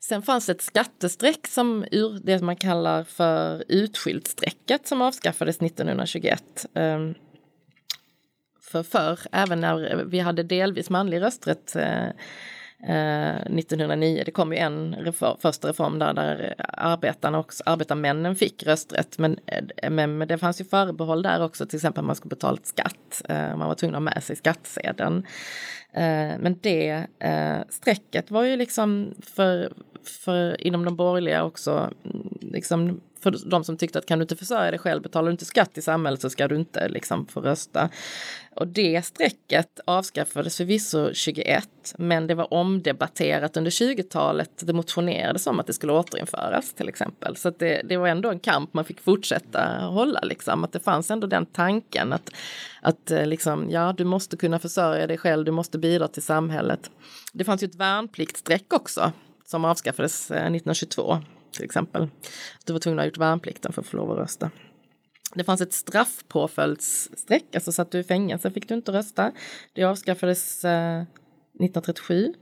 [0.00, 6.66] Sen fanns ett skattestreck som ur det man kallar för utskyltstrecket som avskaffades 1921.
[6.74, 7.14] Ehm,
[8.62, 12.08] för förr, även när vi hade delvis manlig rösträtt eh,
[12.88, 14.22] Eh, 1909.
[14.24, 19.18] Det kom ju en reform, första reform där, där arbetarna också, arbetarmännen fick rösträtt.
[19.18, 19.38] Men,
[19.90, 23.22] men, men det fanns ju förbehåll där också, till exempel att man skulle betala skatt.
[23.28, 25.26] Eh, man var tvungen att ha med sig skattsedeln.
[25.92, 27.06] Eh, men det
[27.68, 33.76] strecket var ju liksom för, för inom de borgerliga också, mm, liksom för de som
[33.76, 36.30] tyckte att kan du inte försörja dig själv, betalar du inte skatt i samhället så
[36.30, 37.88] ska du inte liksom få rösta.
[38.56, 44.50] Och det strecket avskaffades förvisso 21, men det var omdebatterat under 20-talet.
[44.66, 47.36] Det motionerades om att det skulle återinföras till exempel.
[47.36, 50.64] Så det, det, var ändå en kamp man fick fortsätta hålla, liksom.
[50.64, 52.30] att det fanns ändå den tanken att,
[52.80, 56.90] att eh, liksom, ja, du måste kunna försörja dig själv, du måste bidra till samhället.
[57.32, 59.12] Det fanns ju ett värnpliktsstreck också
[59.46, 61.18] som avskaffades eh, 1922
[61.54, 62.08] till exempel.
[62.64, 64.50] Du var tvungen att ha gjort värnplikten för att få lov att rösta.
[65.34, 69.32] Det fanns ett straffpåföljdsstreck, alltså satt du i fängelse fick du inte rösta.
[69.72, 72.34] Det avskaffades eh, 1937.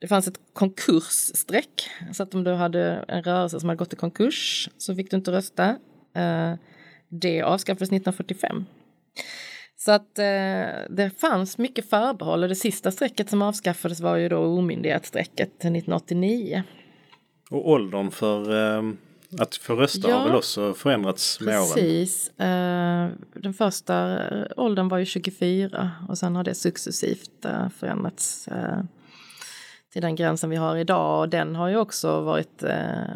[0.00, 3.96] Det fanns ett konkursstreck, så att om du hade en rörelse som hade gått i
[3.96, 5.68] konkurs så fick du inte rösta.
[6.14, 6.54] Eh,
[7.08, 8.64] det avskaffades 1945.
[9.76, 10.24] Så att eh,
[10.90, 16.62] det fanns mycket förbehåll och det sista strecket som avskaffades var ju då omyndighetsstrecket 1989.
[17.52, 18.92] Och åldern för eh,
[19.38, 21.72] att få rösta ja, har väl också förändrats med precis.
[21.72, 21.84] åren?
[21.84, 22.30] Precis.
[22.40, 24.18] Uh, den första
[24.56, 28.48] åldern var ju 24 och sen har det successivt uh, förändrats
[29.92, 31.20] till den gränsen vi har idag.
[31.20, 32.64] Och den har ju också varit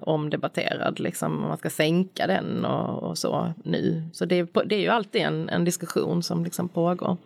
[0.02, 4.02] omdebatterad, liksom om man ska sänka den och, och så nu.
[4.12, 7.16] Så det, det, är ju alltid en, en diskussion som liksom pågår.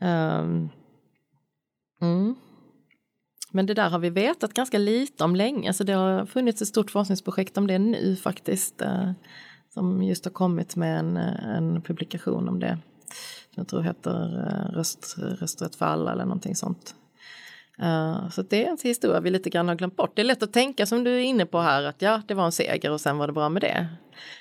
[0.00, 0.68] Um,
[2.00, 2.34] mm.
[3.50, 6.68] Men det där har vi vetat ganska lite om länge, så det har funnits ett
[6.68, 8.82] stort forskningsprojekt om det nu faktiskt.
[8.82, 9.10] Eh,
[9.74, 12.78] som just har kommit med en, eh, en publikation om det.
[13.54, 16.94] Som jag tror heter eh, Röst, Rösträtt för alla eller någonting sånt.
[17.82, 20.12] Uh, så det är en historia vi lite grann har glömt bort.
[20.14, 22.44] Det är lätt att tänka som du är inne på här att ja, det var
[22.44, 23.86] en seger och sen var det bra med det.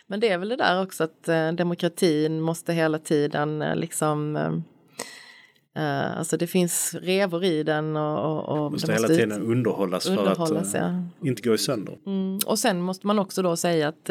[0.08, 4.38] Men det är väl det där också att uh, demokratin måste hela tiden uh, liksom
[5.78, 10.72] Uh, alltså det finns revor i den och, och, och måste hela tiden underhållas, underhållas
[10.72, 11.28] för att uh, ja.
[11.28, 11.98] inte gå sönder.
[12.06, 12.40] Mm.
[12.46, 14.10] Och sen måste man också då säga att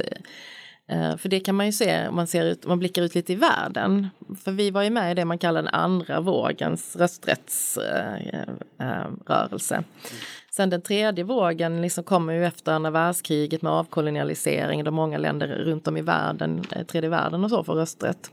[0.93, 3.33] uh, för det kan man ju se om man, ser ut, man blickar ut lite
[3.33, 4.09] i världen.
[4.45, 9.75] För vi var ju med i det man kallar den andra vågens rösträttsrörelse.
[9.75, 9.85] Mm.
[10.51, 15.49] Sen den tredje vågen liksom kommer ju efter andra världskriget med avkolonialisering där många länder
[15.49, 18.31] runt om i världen, tredje världen och så får rösträtt.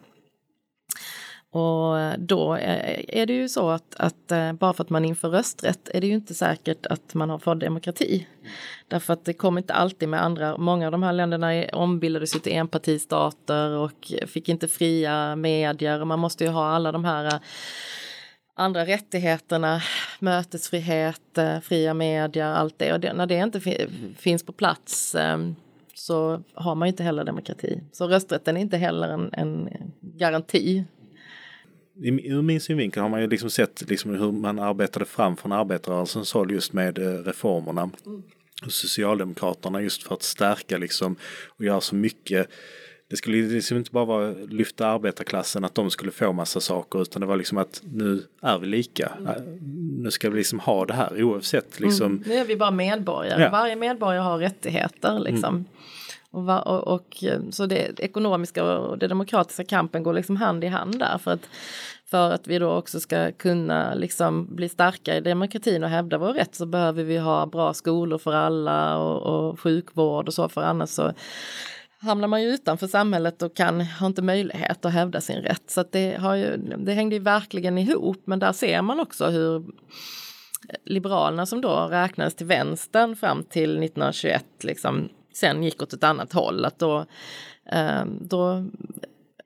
[1.54, 5.30] Och då eh, är det ju så att, att, eh, bara för att man inför
[5.30, 8.28] rösträtt är det ju inte säkert att man har fått demokrati.
[8.88, 12.40] Därför att det kommer inte alltid med andra, många av de här länderna ombildades ju
[12.40, 17.26] till enpartistater och fick inte fria medier och man måste ju ha alla de här
[17.26, 17.40] eh,
[18.56, 19.82] andra rättigheterna,
[20.20, 22.94] mötesfrihet, fria medier, allt det.
[22.94, 23.60] Och det, när det inte
[24.18, 25.16] finns på plats
[25.94, 27.82] så har man ju inte heller demokrati.
[27.92, 29.70] Så rösträtten är inte heller en, en
[30.02, 30.86] garanti
[31.96, 36.34] ur min synvinkel har man ju liksom sett liksom hur man arbetade fram från arbetarrörelsens
[36.34, 37.90] håll just med eh, reformerna.
[38.06, 38.24] Mm.
[38.68, 41.16] Socialdemokraterna just för att stärka liksom
[41.58, 42.48] och göra så mycket.
[43.10, 47.20] Det skulle liksom inte bara vara lyfta arbetarklassen att de skulle få massa saker utan
[47.20, 49.12] det var liksom att nu är vi lika.
[49.20, 49.58] Mm.
[50.04, 52.06] Nu ska vi liksom ha det här oavsett liksom.
[52.06, 52.24] Mm.
[52.28, 53.44] Nu är vi bara medborgare.
[53.44, 53.50] Ja.
[53.50, 55.56] Varje medborgare har rättigheter liksom.
[55.56, 55.66] Mm.
[56.34, 61.00] Och, och, och, så det ekonomiska och det demokratiska kampen går liksom hand i hand
[61.00, 61.50] där för att,
[62.06, 66.34] för att vi då också ska kunna liksom bli starka i demokratin och hävda vår
[66.34, 70.62] rätt så behöver vi ha bra skolor för alla och, och sjukvård och så för
[70.62, 71.14] annars så
[72.00, 75.64] hamnar man ju utanför samhället och kan, har inte möjlighet att hävda sin rätt.
[75.68, 79.66] Så det, har ju, det hängde ju verkligen ihop men där ser man också hur
[80.86, 86.34] Liberalerna som då räknades till vänstern fram till 1921 liksom sen gick åt ett annat
[86.34, 86.66] håll.
[86.66, 87.06] Att då,
[87.72, 88.66] eh, då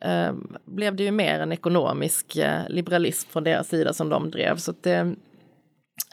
[0.02, 0.34] eh,
[0.66, 4.58] blev det ju mer en ekonomisk eh, liberalism från deras sida som de drev.
[4.58, 5.16] Så det,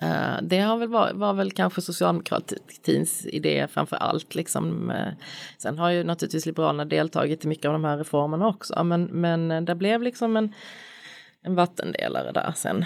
[0.02, 4.34] eh, det har väl var, var, väl kanske socialdemokratins idé framför allt.
[4.34, 4.90] Liksom.
[4.90, 5.12] Eh.
[5.58, 8.84] Sen har ju naturligtvis Liberalerna deltagit i mycket av de här reformerna också.
[8.84, 10.54] Men, men det blev liksom en,
[11.42, 12.84] en vattendelare där sen.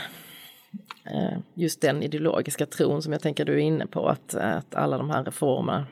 [1.55, 5.11] Just den ideologiska tron som jag tänker du är inne på att, att alla de
[5.11, 5.87] här reformerna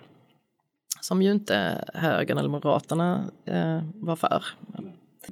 [1.06, 4.44] som ju inte högern eller moderaterna eh, var för.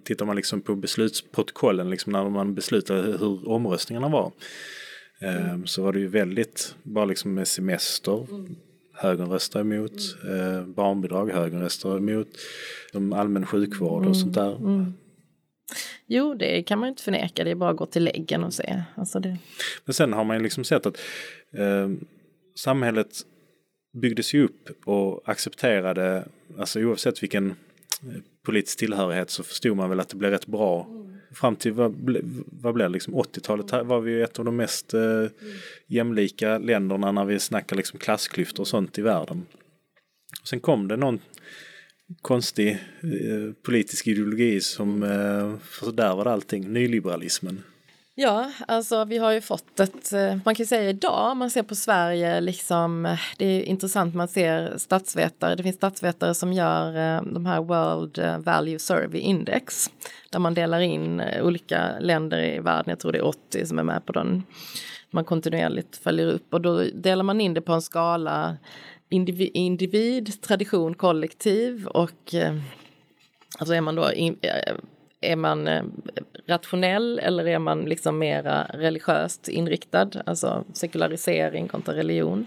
[0.05, 4.33] Tittar man liksom på beslutsprotokollen, liksom när man beslutade hur omröstningarna var,
[5.21, 5.67] eh, mm.
[5.67, 8.57] så var det ju väldigt, bara liksom med semester, mm.
[8.95, 9.93] högern röstar emot,
[10.25, 10.57] mm.
[10.57, 12.29] eh, barnbidrag, högern röstar emot,
[13.15, 14.57] allmän sjukvård och sånt där.
[14.57, 14.95] Mm.
[16.07, 18.55] Jo, det kan man ju inte förneka, det är bara att gå till läggen och
[18.55, 18.83] se.
[18.95, 19.39] Alltså det...
[19.85, 20.97] Men sen har man ju liksom sett att
[21.53, 21.89] eh,
[22.55, 23.27] samhället
[23.95, 26.29] byggdes ju upp och accepterade,
[26.59, 30.87] alltså oavsett vilken eh, politisk tillhörighet så förstod man väl att det blev rätt bra.
[30.91, 31.15] Mm.
[31.35, 31.95] Fram till vad,
[32.47, 35.31] vad blev det, liksom 80-talet var vi ju ett av de mest eh, mm.
[35.87, 39.47] jämlika länderna när vi snackar liksom klassklyftor och sånt i världen.
[40.45, 41.21] Sen kom det någon
[42.23, 47.63] konstig eh, politisk ideologi som eh, fördärvade allting, nyliberalismen.
[48.17, 51.63] Ja, alltså vi har ju fått ett, eh, man kan säga idag, om man ser
[51.63, 56.89] på Sverige, liksom, eh, det är intressant, man ser statsvetare, det finns statsvetare som gör
[56.89, 59.91] eh, de här World Value Survey Index,
[60.31, 63.83] där man delar in olika länder i världen, jag tror det är 80 som är
[63.83, 64.43] med på den,
[65.11, 68.57] man kontinuerligt följer upp och då delar man in det på en skala
[69.09, 72.35] individ, individ tradition, kollektiv och
[73.59, 74.39] alltså är man då in,
[75.33, 75.83] är man eh,
[76.47, 82.47] rationell eller är man liksom mera religiöst inriktad, alltså sekularisering kontra religion.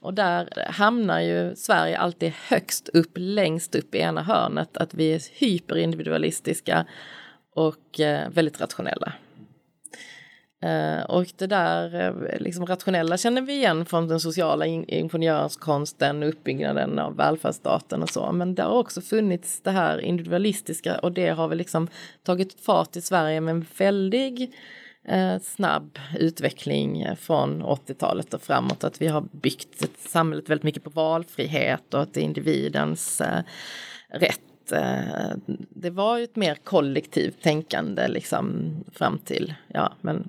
[0.00, 5.14] Och där hamnar ju Sverige alltid högst upp, längst upp i ena hörnet, att vi
[5.14, 6.86] är hyperindividualistiska
[7.54, 9.12] och eh, väldigt rationella.
[10.64, 16.98] Eh, och det där eh, liksom rationella känner vi igen från den sociala ingenjörskonsten, uppbyggnaden
[16.98, 18.32] av välfärdsstaten och så.
[18.32, 21.88] Men det har också funnits det här individualistiska och det har väl liksom
[22.22, 24.54] tagit fart i Sverige med en väldig
[25.04, 28.84] eh, snabb utveckling från 80-talet och framåt.
[28.84, 33.20] Att vi har byggt ett samhället väldigt mycket på valfrihet och att det är individens
[33.20, 33.42] eh,
[34.08, 35.36] rätt eh,
[35.68, 40.28] det var ju ett mer kollektivt tänkande liksom fram till, ja men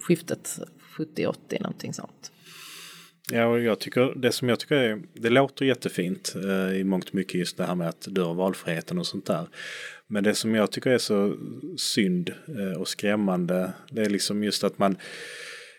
[0.00, 0.58] skiftet
[0.96, 2.32] 70-80 någonting sånt.
[3.32, 7.08] Ja, och jag tycker det som jag tycker är, det låter jättefint eh, i mångt
[7.08, 9.48] och mycket just det här med att du har valfriheten och sånt där.
[10.06, 11.36] Men det som jag tycker är så
[11.76, 14.96] synd eh, och skrämmande, det är liksom just att man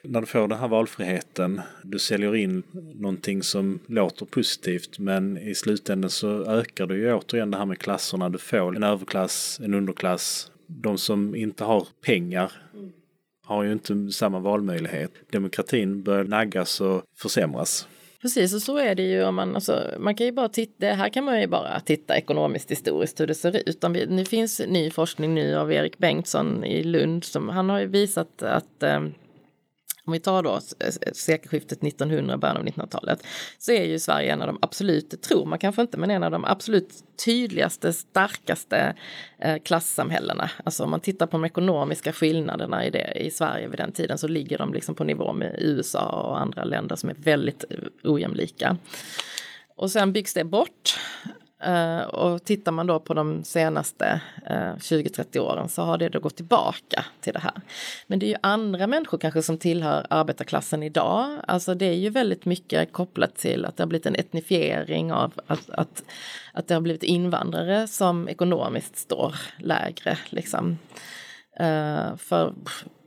[0.04, 2.64] när du får den här valfriheten, du säljer in
[2.96, 7.80] någonting som låter positivt men i slutändan så ökar du ju återigen det här med
[7.80, 8.30] klasserna.
[8.30, 12.52] Du får en överklass, en underklass, de som inte har pengar
[13.52, 15.12] har ju inte samma valmöjlighet.
[15.32, 17.88] Demokratin börjar naggas och försämras.
[18.22, 21.10] Precis, och så är det ju om man, alltså, man kan ju bara titta, här
[21.10, 23.84] kan man ju bara titta ekonomiskt historiskt hur det ser ut.
[23.84, 27.80] Om vi, det finns ny forskning nu av Erik Bengtsson i Lund som han har
[27.80, 29.02] ju visat att eh,
[30.06, 30.60] om vi tar då
[31.14, 33.24] sekelskiftet 1900, början av 1900-talet,
[33.58, 36.32] så är ju Sverige en av de absolut, tror man kanske inte, men en av
[36.32, 36.90] de absolut
[37.26, 38.96] tydligaste, starkaste
[39.40, 40.52] eh, klassamhällena.
[40.64, 44.18] Alltså om man tittar på de ekonomiska skillnaderna i, det, i Sverige vid den tiden
[44.18, 47.78] så ligger de liksom på nivå med USA och andra länder som är väldigt eh,
[48.04, 48.78] ojämlika.
[49.76, 51.00] Och sen byggs det bort
[51.68, 56.10] Uh, och tittar man då på de senaste eh, uh, 20-30 åren så har det
[56.10, 57.54] då gått tillbaka till det här.
[58.08, 61.40] Men det är ju andra människor kanske som tillhör arbetarklassen idag.
[61.48, 65.34] Alltså det är ju väldigt mycket kopplat till att det har blivit en etnifiering av
[65.48, 66.04] att, att,
[66.54, 70.78] att det har blivit invandrare som ekonomiskt står lägre liksom.
[71.60, 72.54] Uh, för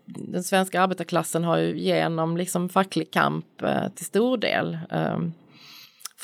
[0.05, 3.47] den svenska arbetarklassen har ju genom liksom facklig kamp
[3.95, 5.33] till stor del ehm,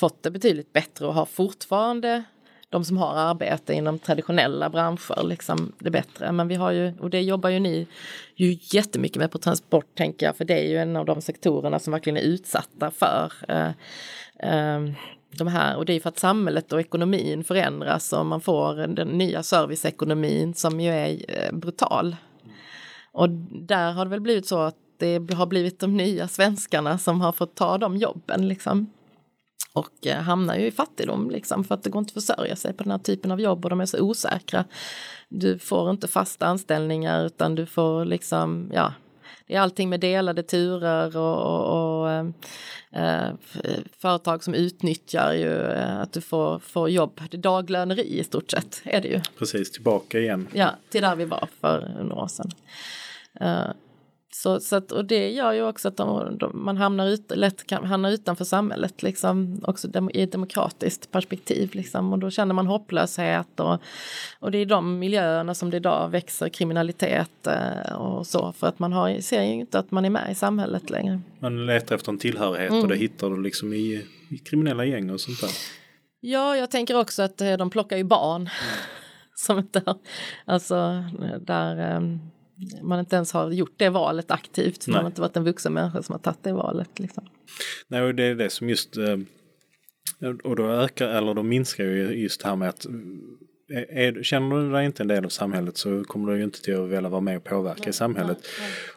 [0.01, 2.23] fått det betydligt bättre och har fortfarande
[2.69, 6.31] de som har arbete inom traditionella branscher liksom det bättre.
[6.31, 7.87] Men vi har ju, och det jobbar ju ni
[8.35, 11.79] ju jättemycket med på transport tänker jag, för det är ju en av de sektorerna
[11.79, 13.71] som verkligen är utsatta för eh,
[14.39, 14.81] eh,
[15.37, 19.07] de här, och det är för att samhället och ekonomin förändras och man får den
[19.07, 22.15] nya serviceekonomin som ju är eh, brutal.
[23.11, 23.29] Och
[23.67, 27.31] där har det väl blivit så att det har blivit de nya svenskarna som har
[27.31, 28.89] fått ta de jobben liksom
[29.73, 32.73] och eh, hamnar ju i fattigdom liksom för att det går inte att försörja sig
[32.73, 34.65] på den här typen av jobb och de är så osäkra.
[35.29, 38.93] Du får inte fasta anställningar utan du får liksom, ja,
[39.47, 42.25] det är allting med delade turer och, och, och eh,
[42.91, 43.29] eh
[43.97, 47.21] företag som utnyttjar ju eh, att du får, får jobb.
[47.31, 49.21] Det är daglöneri i stort sett är det ju.
[49.37, 50.47] Precis, tillbaka igen.
[50.53, 52.51] Ja, till där vi var för några år sedan.
[53.41, 53.71] Uh,
[54.33, 57.67] så, så att, och det gör ju också att de, de, man hamnar, ut, lätt
[57.67, 61.69] kan, hamnar utanför samhället, liksom, också dem, i ett demokratiskt perspektiv.
[61.73, 63.81] Liksom, och då känner man hopplöshet och,
[64.39, 68.79] och det är de miljöerna som det idag växer kriminalitet eh, och så, för att
[68.79, 71.21] man har, ser ju inte att man är med i samhället längre.
[71.39, 72.83] Man letar efter en tillhörighet mm.
[72.83, 75.51] och det hittar du liksom i, i kriminella gäng och sånt där.
[76.19, 78.41] Ja, jag tänker också att eh, de plockar ju barn.
[78.41, 78.51] Mm.
[79.35, 79.95] som inte
[80.45, 81.03] alltså
[81.39, 82.31] där um,
[82.81, 84.87] man inte ens har gjort det valet aktivt.
[84.87, 86.99] Man har inte varit en vuxen människa som har tagit det valet.
[86.99, 87.25] Liksom.
[87.87, 89.17] Nej, och det är det som just eh,
[90.43, 94.55] och då ökar eller då minskar ju just det här med att eh, är, känner
[94.55, 97.09] du dig inte en del av samhället så kommer du ju inte till att vilja
[97.09, 98.37] vara med och påverka i samhället.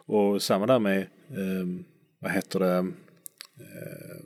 [0.05, 0.99] Och samma där med,
[1.29, 1.85] eh,
[2.19, 4.25] vad heter det, eh,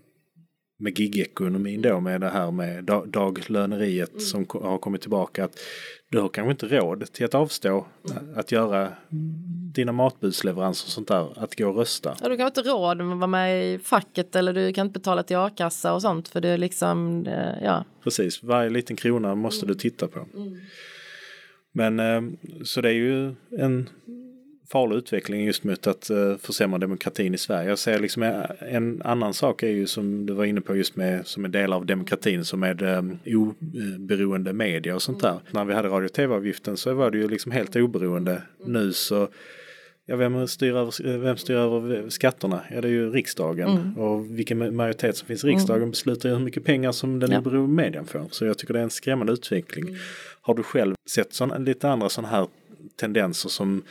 [0.82, 4.22] med gigekonomin då med det här med daglöneriet mm.
[4.22, 5.46] som har kommit tillbaka.
[5.46, 5.60] Att
[6.10, 7.88] du har kanske inte råd till att avstå
[8.36, 8.92] att göra
[9.74, 12.16] dina matbudsleveranser och sånt där, att gå och rösta.
[12.22, 15.24] Ja, du kan inte råd att vara med i facket eller du kan inte betala
[15.24, 17.26] till a-kassa och sånt för det är liksom,
[17.64, 17.86] ja.
[18.04, 19.74] Precis, varje liten krona måste mm.
[19.74, 20.20] du titta på.
[20.36, 20.58] Mm.
[21.72, 22.22] Men eh,
[22.64, 23.90] så det är ju en
[24.72, 27.70] farlig utveckling just mot att uh, försämra demokratin i Sverige.
[27.70, 30.76] Jag ser liksom en, eh, en annan sak är ju som du var inne på
[30.76, 35.30] just med som en del av demokratin som är um, oberoende media och sånt där.
[35.30, 35.42] Mm.
[35.52, 38.32] När vi hade radio och tv-avgiften så var det ju liksom helt oberoende.
[38.32, 38.74] Mm.
[38.74, 39.28] Nu så
[40.10, 42.62] Ja, vem styr, över, vem styr över skatterna?
[42.72, 43.70] Ja, det är ju riksdagen.
[43.70, 43.98] Mm.
[43.98, 45.92] Och vilken majoritet som finns i riksdagen mm.
[45.92, 47.40] beslutar ju hur mycket pengar som den ja.
[47.40, 48.28] oberoende medien får.
[48.32, 49.88] Så jag tycker det är en skrämmande utveckling.
[49.88, 50.00] Mm.
[50.42, 52.48] Har du själv sett sån, lite andra sådana här
[52.96, 53.84] tendenser som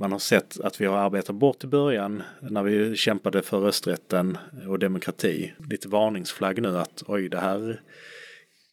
[0.00, 4.38] man har sett att vi har arbetat bort i början när vi kämpade för rösträtten
[4.68, 5.52] och demokrati.
[5.70, 7.80] Lite varningsflagg nu att oj det här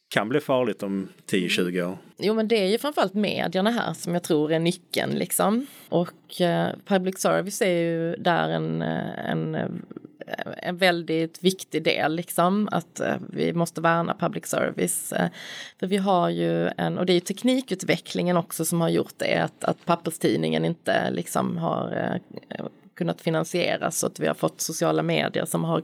[0.08, 1.98] kan bli farligt om 10-20 år.
[2.16, 5.66] Jo men det är ju framförallt medierna här som jag tror är nyckeln liksom.
[5.88, 9.68] Och eh, public service är ju där en, eh, en, eh,
[10.56, 12.68] en väldigt viktig del liksom.
[12.72, 15.12] Att eh, vi måste värna public service.
[15.12, 15.28] Eh,
[15.80, 19.36] för vi har ju en, och det är ju teknikutvecklingen också som har gjort det,
[19.36, 25.02] att, att papperstidningen inte liksom har eh, kunnat finansieras Så att vi har fått sociala
[25.02, 25.82] medier som har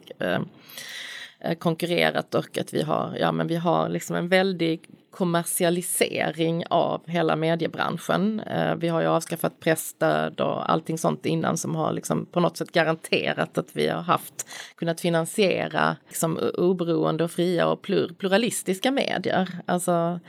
[1.44, 7.00] Eh, konkurrerat och att vi har, ja, men vi har liksom en väldig kommersialisering av
[7.06, 8.40] hela mediebranschen.
[8.40, 12.56] Eh, vi har ju avskaffat pressstöd och allting sånt innan som har liksom på något
[12.56, 17.82] sätt garanterat att vi har haft kunnat finansiera liksom oberoende och fria och
[18.18, 19.48] pluralistiska medier.
[19.66, 20.20] Alltså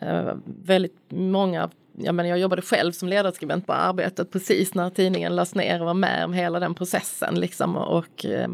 [0.00, 5.36] eh, väldigt många jag, menar, jag jobbade själv som ledarskribent på Arbetet precis när tidningen
[5.36, 7.34] lades ner och var med om hela den processen.
[7.34, 7.76] Liksom.
[7.76, 8.48] Och, eh,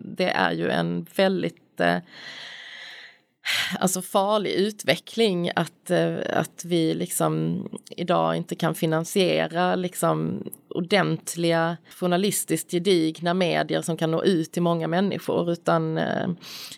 [0.00, 1.96] det är ju en väldigt eh,
[3.78, 7.64] alltså farlig utveckling att, eh, att vi liksom
[7.96, 10.44] idag inte kan finansiera liksom
[10.74, 16.28] ordentliga journalistiskt gedigna medier som kan nå ut till många människor utan eh,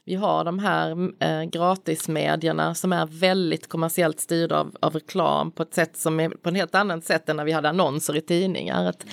[0.04, 5.62] vi har de här eh, gratismedierna som är väldigt kommersiellt styrda av, av reklam på
[5.62, 8.20] ett sätt som är på ett helt annat sätt än när vi hade annonser i
[8.20, 8.88] tidningar.
[8.88, 9.06] Att,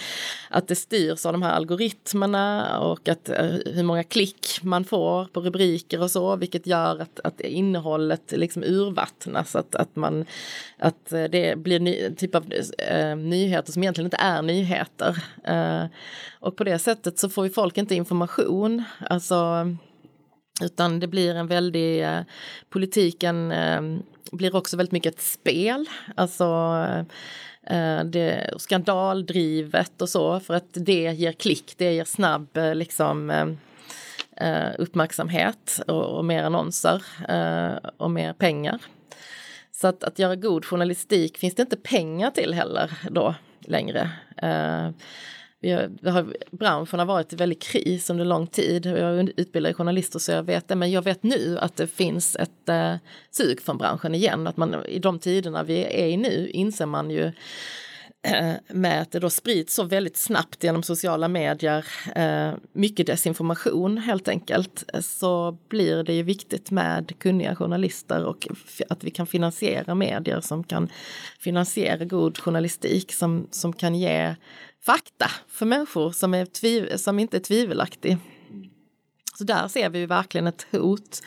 [0.49, 5.25] att det styrs av de här algoritmerna och att eh, hur många klick man får
[5.25, 10.25] på rubriker och så vilket gör att, att innehållet liksom urvattnas att, att man
[10.77, 15.23] att eh, det blir ny, typ av eh, nyheter som egentligen inte är nyheter.
[15.43, 15.85] Eh,
[16.39, 18.83] och på det sättet så får ju folk inte information.
[19.09, 19.67] Alltså,
[20.61, 22.21] utan det blir en väldig, eh,
[22.69, 23.81] politiken eh,
[24.31, 25.85] blir också väldigt mycket ett spel.
[26.15, 26.45] Alltså
[27.67, 33.31] eh, det, skandaldrivet och så för att det ger klick, det ger snabb liksom
[34.41, 38.79] Eh, uppmärksamhet och, och mer annonser eh, och mer pengar.
[39.71, 44.09] Så att, att göra god journalistik finns det inte pengar till heller då längre.
[44.37, 44.89] Eh,
[45.59, 48.85] vi har, vi har, branschen har varit i väldigt kris under lång tid.
[48.85, 52.35] Jag är utbildad journalister så jag vet det, men jag vet nu att det finns
[52.35, 52.95] ett eh,
[53.31, 54.47] sug från branschen igen.
[54.47, 57.31] Att man i de tiderna vi är i nu inser man ju
[58.23, 63.97] Eh, med att det då sprids så väldigt snabbt genom sociala medier, eh, mycket desinformation
[63.97, 68.47] helt enkelt, eh, så blir det ju viktigt med kunniga journalister och
[68.89, 70.89] att vi kan finansiera medier som kan
[71.39, 74.35] finansiera god journalistik som, som kan ge
[74.85, 78.17] fakta för människor som, är tviv, som inte är tvivelaktig.
[79.37, 81.21] Så där ser vi verkligen ett hot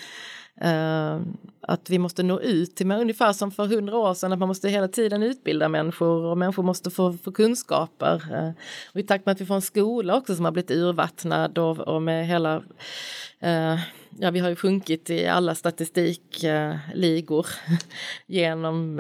[0.62, 1.20] Uh,
[1.61, 4.68] att vi måste nå ut till ungefär som för hundra år sedan att man måste
[4.68, 8.14] hela tiden utbilda människor och människor måste få, få kunskaper.
[8.32, 8.50] Uh,
[8.92, 11.78] och I takt med att vi får en skola också som har blivit urvattnad och,
[11.78, 12.57] och med hela
[13.44, 13.78] uh,
[14.18, 17.46] Ja, vi har ju sjunkit i alla statistikligor
[18.26, 18.96] genom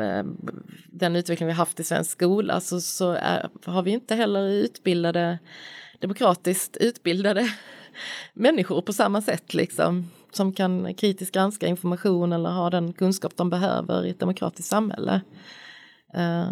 [0.86, 5.38] den utveckling vi haft i svensk skola så, så är, har vi inte heller utbildade
[6.00, 7.50] demokratiskt utbildade
[8.32, 13.50] människor på samma sätt liksom som kan kritiskt granska information eller ha den kunskap de
[13.50, 15.20] behöver i ett demokratiskt samhälle.
[16.14, 16.50] Eh,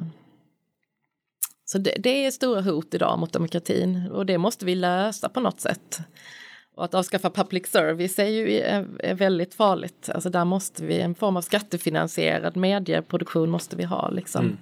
[1.64, 5.40] så det, det, är stora hot idag mot demokratin och det måste vi lösa på
[5.40, 6.00] något sätt.
[6.74, 10.10] Och att avskaffa public service är ju är, är väldigt farligt.
[10.14, 14.44] Alltså där måste vi, en form av skattefinansierad medieproduktion måste vi ha liksom.
[14.44, 14.58] Mm.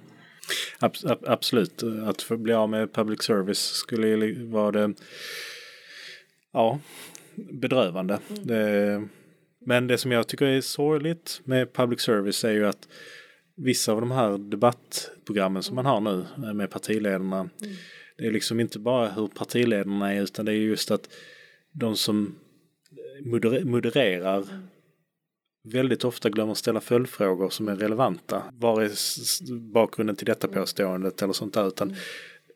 [1.27, 4.93] absolut, att få bli av med public service skulle vara det
[6.53, 6.79] ja,
[7.35, 8.19] bedrövande.
[8.29, 8.47] Mm.
[8.47, 9.07] Det,
[9.65, 12.87] men det som jag tycker är sorgligt med public service är ju att
[13.55, 17.39] vissa av de här debattprogrammen som man har nu eh, med partiledarna.
[17.39, 17.75] Mm.
[18.17, 21.09] Det är liksom inte bara hur partiledarna är utan det är just att
[21.71, 22.35] de som
[23.63, 24.67] modererar mm.
[25.63, 28.43] väldigt ofta glömmer ställa följdfrågor som är relevanta.
[28.53, 28.91] Var är
[29.73, 31.67] bakgrunden till detta påståendet eller sånt där.
[31.67, 31.99] Utan mm.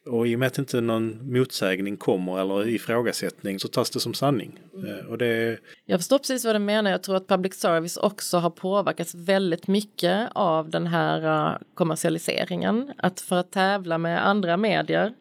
[0.05, 4.13] Och i och med att inte någon motsägning kommer eller ifrågasättning så tas det som
[4.13, 4.59] sanning.
[4.73, 5.07] Mm.
[5.07, 5.57] Och det...
[5.85, 6.91] Jag förstår precis vad du menar.
[6.91, 12.91] Jag tror att public service också har påverkats väldigt mycket av den här uh, kommersialiseringen.
[12.97, 15.13] Att för att tävla med andra medier,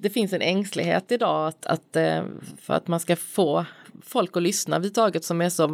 [0.00, 2.22] det finns en ängslighet idag att, att uh,
[2.60, 3.64] för att man ska få
[4.02, 5.68] folk att lyssna överhuvudtaget som är så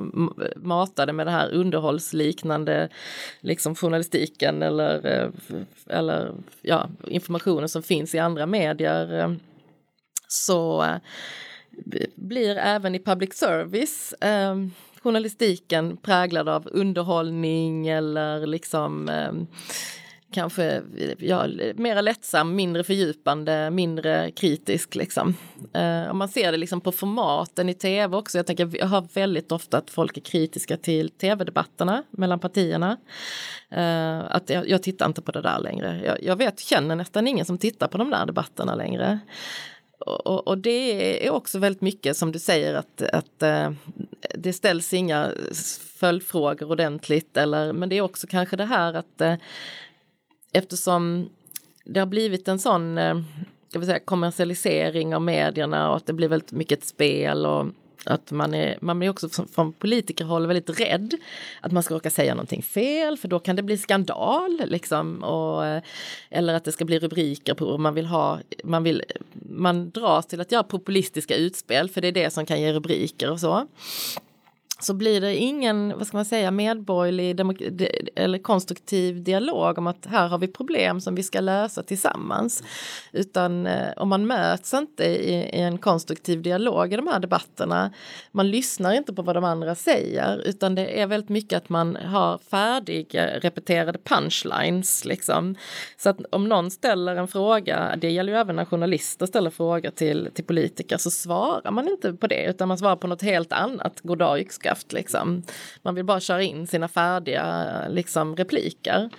[0.57, 2.89] matade med det här underhållsliknande
[3.41, 5.31] liksom journalistiken eller, eh,
[5.87, 9.33] eller ja, informationen som finns i andra medier eh,
[10.29, 10.97] så eh,
[12.15, 14.15] blir även i public service
[15.03, 19.09] journalistiken präglad av underhållning eller liksom
[20.33, 20.83] kanske
[21.19, 25.37] ja, mera lättsam, mindre fördjupande, mindre kritisk liksom.
[25.73, 28.39] Eh, om man ser det liksom på formaten i tv också.
[28.39, 32.97] Jag tänker jag hör väldigt ofta att folk är kritiska till tv-debatterna mellan partierna.
[33.71, 36.01] Eh, att jag, jag, tittar inte på det där längre.
[36.05, 39.21] Jag, jag vet, känner nästan ingen som tittar på de där debatterna längre.
[40.07, 43.73] Och, och, det är också väldigt mycket som du säger att, att uh,
[44.35, 45.33] det ställs inga
[45.97, 49.35] följdfrågor ordentligt eller men det är också kanske det här att uh,
[50.53, 51.29] eftersom
[51.85, 53.21] det har blivit en sån eh,
[53.69, 57.67] ska vi säga, kommersialisering av medierna och att det blir väldigt mycket ett spel och
[58.05, 61.15] att man är, man är också från politikerhåll väldigt rädd
[61.61, 65.25] att man ska råka säga någonting fel för då kan det bli skandal liksom.
[65.25, 65.83] Och, eh,
[66.31, 70.41] eller att det ska bli rubriker på man vill ha, man vill, man dras till
[70.41, 73.67] att göra populistiska utspel för det är det som kan ge rubriker och så
[74.81, 77.41] så blir det ingen, vad ska man säga, medborgerlig
[78.15, 82.63] eller konstruktiv dialog om att här har vi problem som vi ska lösa tillsammans.
[83.13, 87.91] Utan eh, om man möts inte i, i, en konstruktiv dialog i de här debatterna,
[88.33, 91.97] man lyssnar inte på vad de andra säger, utan det är väldigt mycket att man
[91.97, 95.57] har färdiga repeterade punchlines liksom.
[95.97, 99.91] Så att om någon ställer en fråga, det gäller ju även när journalister ställer frågor
[99.91, 103.53] till, till politiker, så svarar man inte på det, utan man svarar på något helt
[103.53, 105.43] annat, goddag yxskaft liksom.
[105.83, 109.11] Man vill bara köra in sina färdiga liksom, repliker.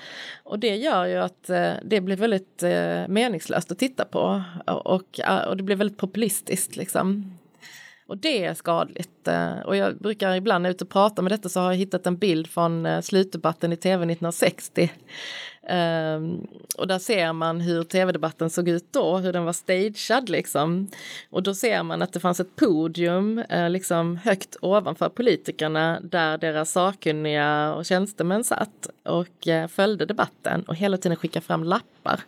[0.44, 5.20] Och det gör ju att eh, det blir väldigt eh, meningslöst att titta på och,
[5.20, 7.38] eh, och det blir väldigt populistiskt liksom.
[8.08, 9.28] Och det är skadligt.
[9.28, 11.72] Eh, och jag brukar ibland när jag är ute och pratar med detta så har
[11.72, 14.92] jag hittat en bild från eh, slutdebatten i tv 1960
[15.70, 16.48] Um,
[16.78, 20.88] och där ser man hur tv-debatten såg ut då, hur den var stagead liksom.
[21.30, 26.38] Och då ser man att det fanns ett podium uh, liksom högt ovanför politikerna där
[26.38, 32.20] deras sakkunniga och tjänstemän satt och uh, följde debatten och hela tiden skickade fram lappar.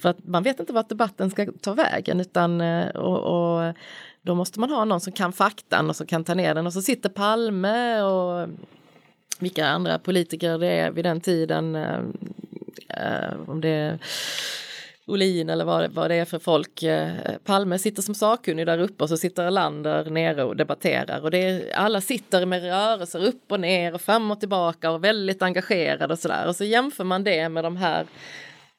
[0.00, 3.74] För att man vet inte vart debatten ska ta vägen utan uh, och, och
[4.22, 6.72] då måste man ha någon som kan faktan och som kan ta ner den och
[6.72, 8.48] så sitter Palme och
[9.38, 11.76] vilka andra politiker det är vid den tiden
[12.88, 13.98] eh, om det är
[15.06, 16.82] Olin eller vad, vad det är för folk.
[16.82, 17.10] Eh,
[17.44, 21.38] Palme sitter som sakkunnig där uppe och så sitter Erlander nere och debatterar och det
[21.38, 26.12] är, alla sitter med rörelser upp och ner och fram och tillbaka och väldigt engagerade
[26.12, 28.06] och sådär och så jämför man det med de här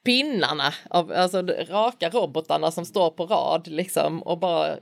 [0.07, 4.75] pinnarna, av, alltså raka robotarna som står på rad liksom och bara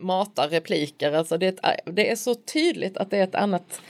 [0.00, 1.12] matar repliker.
[1.12, 3.80] Alltså det, det är så tydligt att det är ett annat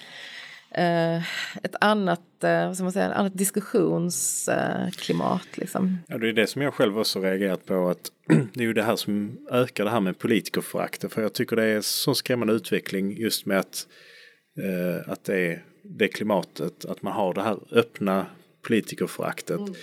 [0.77, 1.16] eh,
[1.62, 5.49] ett annat, eh, vad ska man säga, annat diskussionsklimat.
[5.53, 5.99] Eh, liksom.
[6.09, 7.89] Ja, det är det som jag själv också reagerat på.
[7.89, 8.11] att
[8.55, 11.12] Det är ju det här som ökar det här med politikerföraktet.
[11.12, 13.87] För jag tycker det är så skrämmande utveckling just med att,
[14.59, 18.27] eh, att det är det klimatet, att man har det här öppna
[18.62, 19.59] politikerföraktet.
[19.59, 19.74] Mm.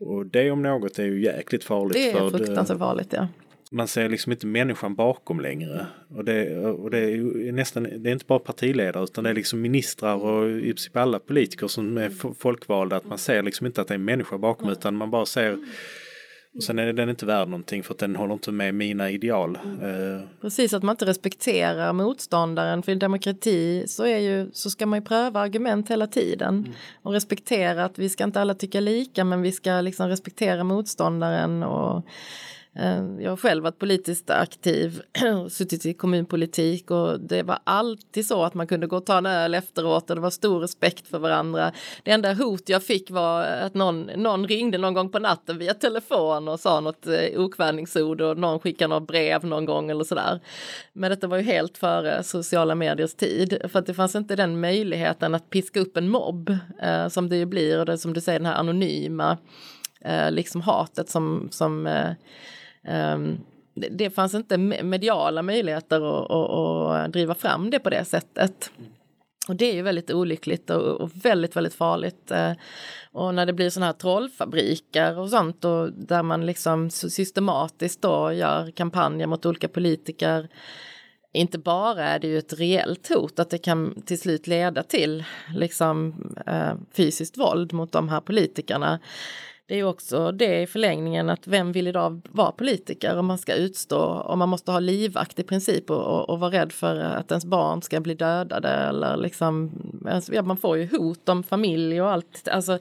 [0.00, 1.92] Och det om något är ju jäkligt farligt.
[1.92, 3.28] Det är fruktansvärt farligt ja
[3.72, 5.86] man ser liksom inte människan bakom längre.
[6.08, 9.60] Och det, och det är nästan, det är inte bara partiledare utan det är liksom
[9.60, 12.96] ministrar och i princip alla politiker som är folkvalda.
[12.96, 15.58] Att man ser liksom inte att det är en människa bakom utan man bara ser
[16.54, 19.58] och sen är den inte värd någonting för att den håller inte med mina ideal.
[19.64, 20.22] Mm.
[20.40, 22.82] Precis, att man inte respekterar motståndaren.
[22.82, 26.58] För i demokrati så, är ju, så ska man ju pröva argument hela tiden.
[26.58, 26.72] Mm.
[27.02, 31.62] Och respektera att vi ska inte alla tycka lika men vi ska liksom respektera motståndaren.
[31.62, 35.02] och Eh, Eh, jag har själv varit politiskt aktiv
[35.50, 39.26] suttit i kommunpolitik och det var alltid så att man kunde gå och ta en
[39.26, 41.72] öl efteråt och det var stor respekt för varandra.
[42.02, 45.74] Det enda hot jag fick var att någon, någon ringde någon gång på natten via
[45.74, 50.40] telefon och sa något eh, okvädningsord och någon skickade något brev någon gång eller sådär.
[50.92, 54.60] Men detta var ju helt före sociala mediers tid för att det fanns inte den
[54.60, 58.20] möjligheten att piska upp en mobb eh, som det ju blir och det som du
[58.20, 59.38] säger den här anonyma
[60.00, 62.10] eh, liksom hatet som, som eh,
[62.86, 63.38] Ehm,
[63.74, 66.50] det fanns inte mediala möjligheter att, att,
[67.06, 68.70] att, driva fram det på det sättet.
[69.48, 72.30] Och det är ju väldigt olyckligt och, och väldigt, väldigt farligt.
[72.30, 72.52] Eh,
[73.12, 78.32] och när det blir sådana här trollfabriker och sånt och där man liksom systematiskt då
[78.32, 80.48] gör kampanjer mot olika politiker.
[81.32, 85.24] Inte bara är det ju ett reellt hot att det kan till slut leda till
[85.54, 86.14] liksom
[86.46, 88.98] eh, fysiskt våld mot de här politikerna
[89.70, 93.38] det är ju också det i förlängningen att vem vill idag vara politiker om man
[93.38, 96.96] ska utstå och man måste ha livvakt i princip och, och, och vara rädd för
[96.96, 99.70] att ens barn ska bli dödade eller liksom
[100.32, 102.48] ja, man får ju hot om familj och allt.
[102.48, 102.78] Alltså,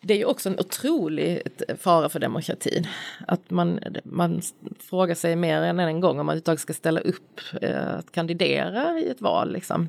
[0.00, 1.42] det är ju också en otrolig
[1.78, 2.86] fara för demokratin
[3.26, 4.42] att man, man
[4.78, 9.00] frågar sig mer än en gång om man överhuvudtaget ska ställa upp eh, att kandidera
[9.00, 9.88] i ett val liksom.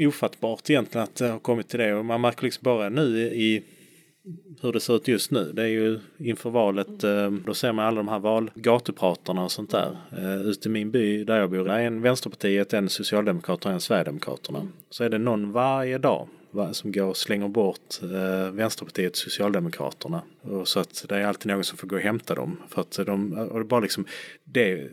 [0.00, 3.64] Ofattbart egentligen att det har kommit till det och man märker liksom bara nu i
[4.60, 5.52] hur det ser ut just nu.
[5.52, 9.70] Det är ju inför valet, eh, då ser man alla de här valgatupratarna och sånt
[9.70, 9.96] där.
[10.18, 13.80] Eh, ute i min by där jag bor, är en Vänsterpartiet, en Socialdemokraterna och en
[13.80, 14.68] Sverigedemokraterna.
[14.90, 16.28] Så är det någon varje dag
[16.72, 20.22] som går och slänger bort eh, Vänsterpartiet och Socialdemokraterna.
[20.42, 22.56] Och så att det är alltid någon som får gå och hämta dem.
[22.68, 24.06] För att de, och det bara liksom,
[24.44, 24.90] det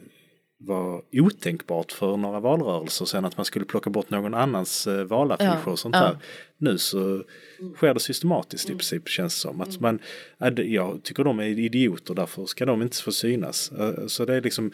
[0.61, 5.61] var otänkbart för några valrörelser sen att man skulle plocka bort någon annans eh, valaffischer
[5.65, 6.01] ja, och sånt ja.
[6.01, 6.17] där.
[6.57, 7.23] Nu så
[7.75, 9.61] sker det systematiskt i princip känns det som.
[9.61, 9.99] Att man,
[10.55, 13.71] jag tycker de är idioter därför ska de inte få synas.
[13.71, 14.71] Eh, så det är liksom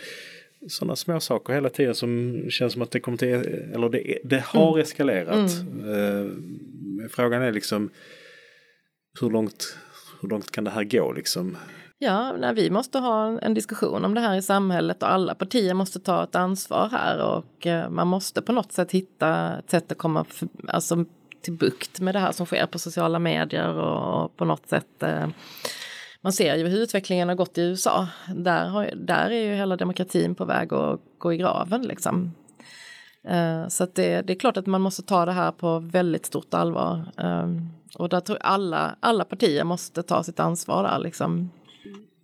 [0.67, 3.33] sådana små saker hela tiden som känns som att det kommer till,
[3.73, 4.81] eller det, det har mm.
[4.81, 5.51] eskalerat.
[5.61, 5.89] Mm.
[5.89, 6.31] Uh,
[7.09, 7.89] frågan är liksom
[9.21, 9.77] hur långt,
[10.21, 11.57] hur långt kan det här gå liksom?
[11.97, 15.73] Ja, nej, vi måste ha en diskussion om det här i samhället och alla partier
[15.73, 19.91] måste ta ett ansvar här och eh, man måste på något sätt hitta ett sätt
[19.91, 21.05] att komma för, alltså,
[21.41, 25.27] till bukt med det här som sker på sociala medier och, på något sätt eh,
[26.21, 28.07] man ser ju hur utvecklingen har gått i USA.
[28.35, 32.33] Där, har, där är ju hela demokratin på väg att gå i graven liksom.
[33.27, 36.53] Eh, så det, det, är klart att man måste ta det här på väldigt stort
[36.53, 37.05] allvar.
[37.17, 37.47] Eh,
[37.97, 41.49] och där tror jag alla, alla partier måste ta sitt ansvar där liksom.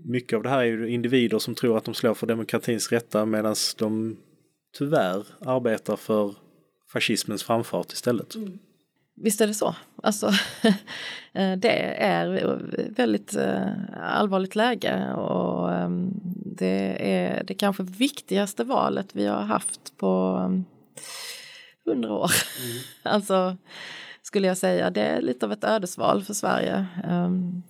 [0.05, 3.25] Mycket av det här är ju individer som tror att de slår för demokratins rätta
[3.25, 4.17] medan de
[4.77, 6.35] tyvärr arbetar för
[6.93, 8.35] fascismens framfart istället.
[8.35, 8.59] Mm.
[9.15, 9.75] Visst är det så.
[10.03, 10.27] Alltså,
[11.33, 12.59] eh, det är
[12.95, 13.67] väldigt eh,
[14.01, 16.11] allvarligt läge och ehm,
[16.57, 20.65] det är det kanske viktigaste valet vi har haft på ehm,
[21.85, 22.31] hundra år.
[22.63, 22.83] Mm.
[23.15, 23.57] alltså,
[24.21, 24.89] skulle jag säga.
[24.89, 26.85] Det är lite av ett ödesval för Sverige.
[27.03, 27.63] Ehm,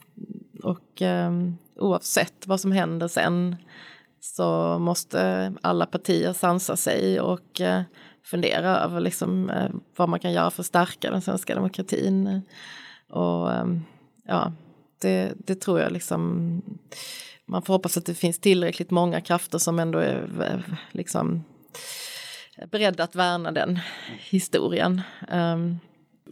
[0.64, 3.56] och ehm, oavsett vad som händer sen
[4.20, 7.82] så måste alla partier sansa sig och eh,
[8.24, 12.42] fundera över liksom, eh, vad man kan göra för att stärka den svenska demokratin.
[13.10, 13.82] Och ehm,
[14.28, 14.54] ja,
[15.02, 16.62] det, det tror jag liksom
[17.52, 21.44] man får hoppas att det finns tillräckligt många krafter som ändå är eh, liksom
[22.72, 23.80] beredda att värna den
[24.20, 25.02] historien.
[25.30, 25.80] Ehm,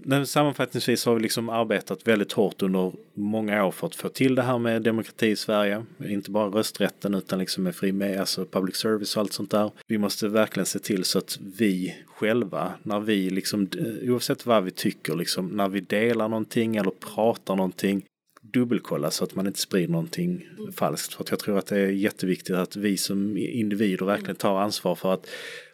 [0.03, 4.35] men sammanfattningsvis har vi liksom arbetat väldigt hårt under många år för att få till
[4.35, 5.85] det här med demokrati i Sverige.
[6.05, 9.71] Inte bara rösträtten utan liksom med fri med, alltså public service och allt sånt där.
[9.87, 14.63] Vi måste verkligen se till så att vi själva, när vi liksom, eh, oavsett vad
[14.63, 18.05] vi tycker, liksom, när vi delar någonting eller pratar någonting,
[18.41, 20.71] dubbelkolla så att man inte sprider någonting mm.
[20.71, 21.13] falskt.
[21.13, 24.95] För att jag tror att det är jätteviktigt att vi som individer verkligen tar ansvar
[24.95, 25.27] för att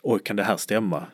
[0.03, 1.07] oj, kan det här stämma?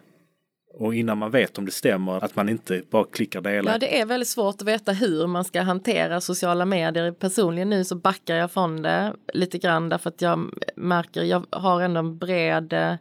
[0.74, 3.72] Och innan man vet om det stämmer, att man inte bara klickar delar.
[3.72, 7.12] Ja, det är väldigt svårt att veta hur man ska hantera sociala medier.
[7.12, 11.82] Personligen nu så backar jag från det lite grann därför att jag märker, jag har
[11.82, 12.96] ändå en bred eh,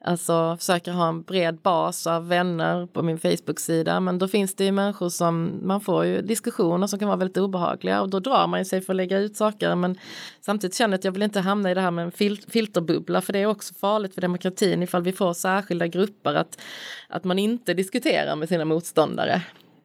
[0.00, 4.00] Alltså försöker ha en bred bas av vänner på min Facebook-sida.
[4.00, 7.36] Men då finns det ju människor som, man får ju diskussioner som kan vara väldigt
[7.36, 9.74] obehagliga och då drar man sig för att lägga ut saker.
[9.74, 9.98] Men
[10.40, 13.20] samtidigt känner jag att jag vill inte hamna i det här med en fil filterbubbla
[13.20, 16.60] för det är också farligt för demokratin ifall vi får särskilda grupper att,
[17.08, 19.42] att man inte diskuterar med sina motståndare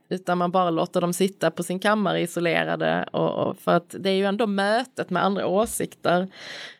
[0.10, 4.10] utan man bara låter dem sitta på sin kammare isolerade och, och, för att det
[4.10, 6.28] är ju ändå mötet med andra åsikter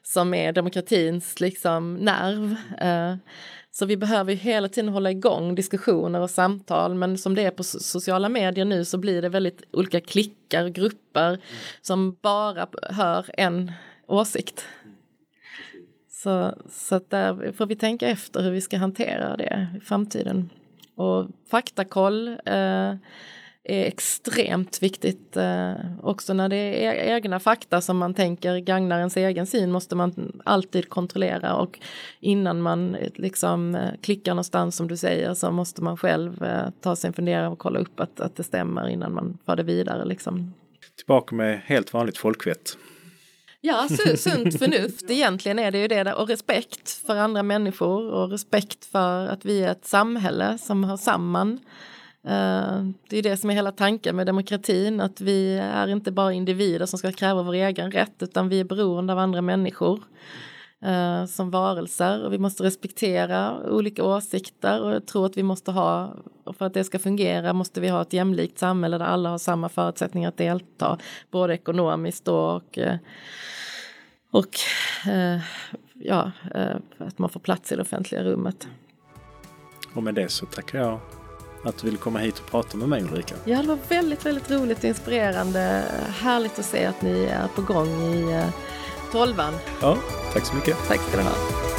[0.04, 2.56] som är demokratins liksom nerv.
[2.80, 3.16] Eh,
[3.72, 7.52] så vi behöver ju hela tiden hålla igång diskussioner och samtal men som det är
[7.52, 11.40] på sociala medier nu så blir det väldigt olika klickar och grupper mm.
[11.82, 13.72] som bara hör en
[14.08, 14.66] åsikt.
[16.10, 20.50] Så, så där får vi tänka efter hur vi ska hantera det i framtiden.
[20.96, 22.96] Och faktakoll eh,
[23.66, 25.38] är extremt viktigt.
[25.38, 29.72] Eh, också när det är e-, egna fakta som man tänker gagnar ens egen syn
[29.72, 31.80] måste man alltid kontrollera och
[32.20, 36.70] innan man eh, liksom eh, klickar någonstans som du säger så måste man själv eh,
[36.82, 39.64] ta sig en funderare och kolla upp att, att det stämmer innan man för det
[39.64, 40.06] vidare.
[40.06, 40.54] Liksom.
[40.96, 42.78] Tillbaka med helt vanligt folkvett.
[43.66, 43.88] Ja,
[44.18, 45.10] sunt förnuft.
[45.10, 46.14] Egentligen är det ju det.
[46.14, 50.98] Och respekt för andra människor och respekt för att vi är ett samhälle som hör
[50.98, 51.60] samman.
[52.24, 56.34] Eh, det är det som är hela tanken med demokratin, att vi är inte bara
[56.34, 60.04] individer som ska kräva vår egen rätt, utan vi är beroende av andra människor
[60.84, 65.72] eh, som varelser och vi måste respektera olika åsikter och jag tror att vi måste
[65.72, 66.14] ha,
[66.44, 69.38] och för att det ska fungera måste vi ha ett jämlikt samhälle där alla har
[69.38, 70.98] samma förutsättningar att delta,
[71.32, 72.98] både ekonomiskt och eh,
[74.32, 74.60] och
[75.12, 75.40] eh,
[75.94, 78.68] ja, eh, att man får plats i det offentliga rummet.
[79.94, 81.00] Och med det så tackar jag
[81.64, 83.36] att du ville komma hit och prata med mig Ulrika.
[83.46, 85.84] Ja, det var väldigt, väldigt roligt och inspirerande.
[86.08, 88.50] Härligt att se att ni är på gång i eh,
[89.14, 89.54] tolvan.
[89.82, 89.98] Ja,
[90.34, 90.78] tack så mycket.
[90.88, 91.73] Tack ska du ha.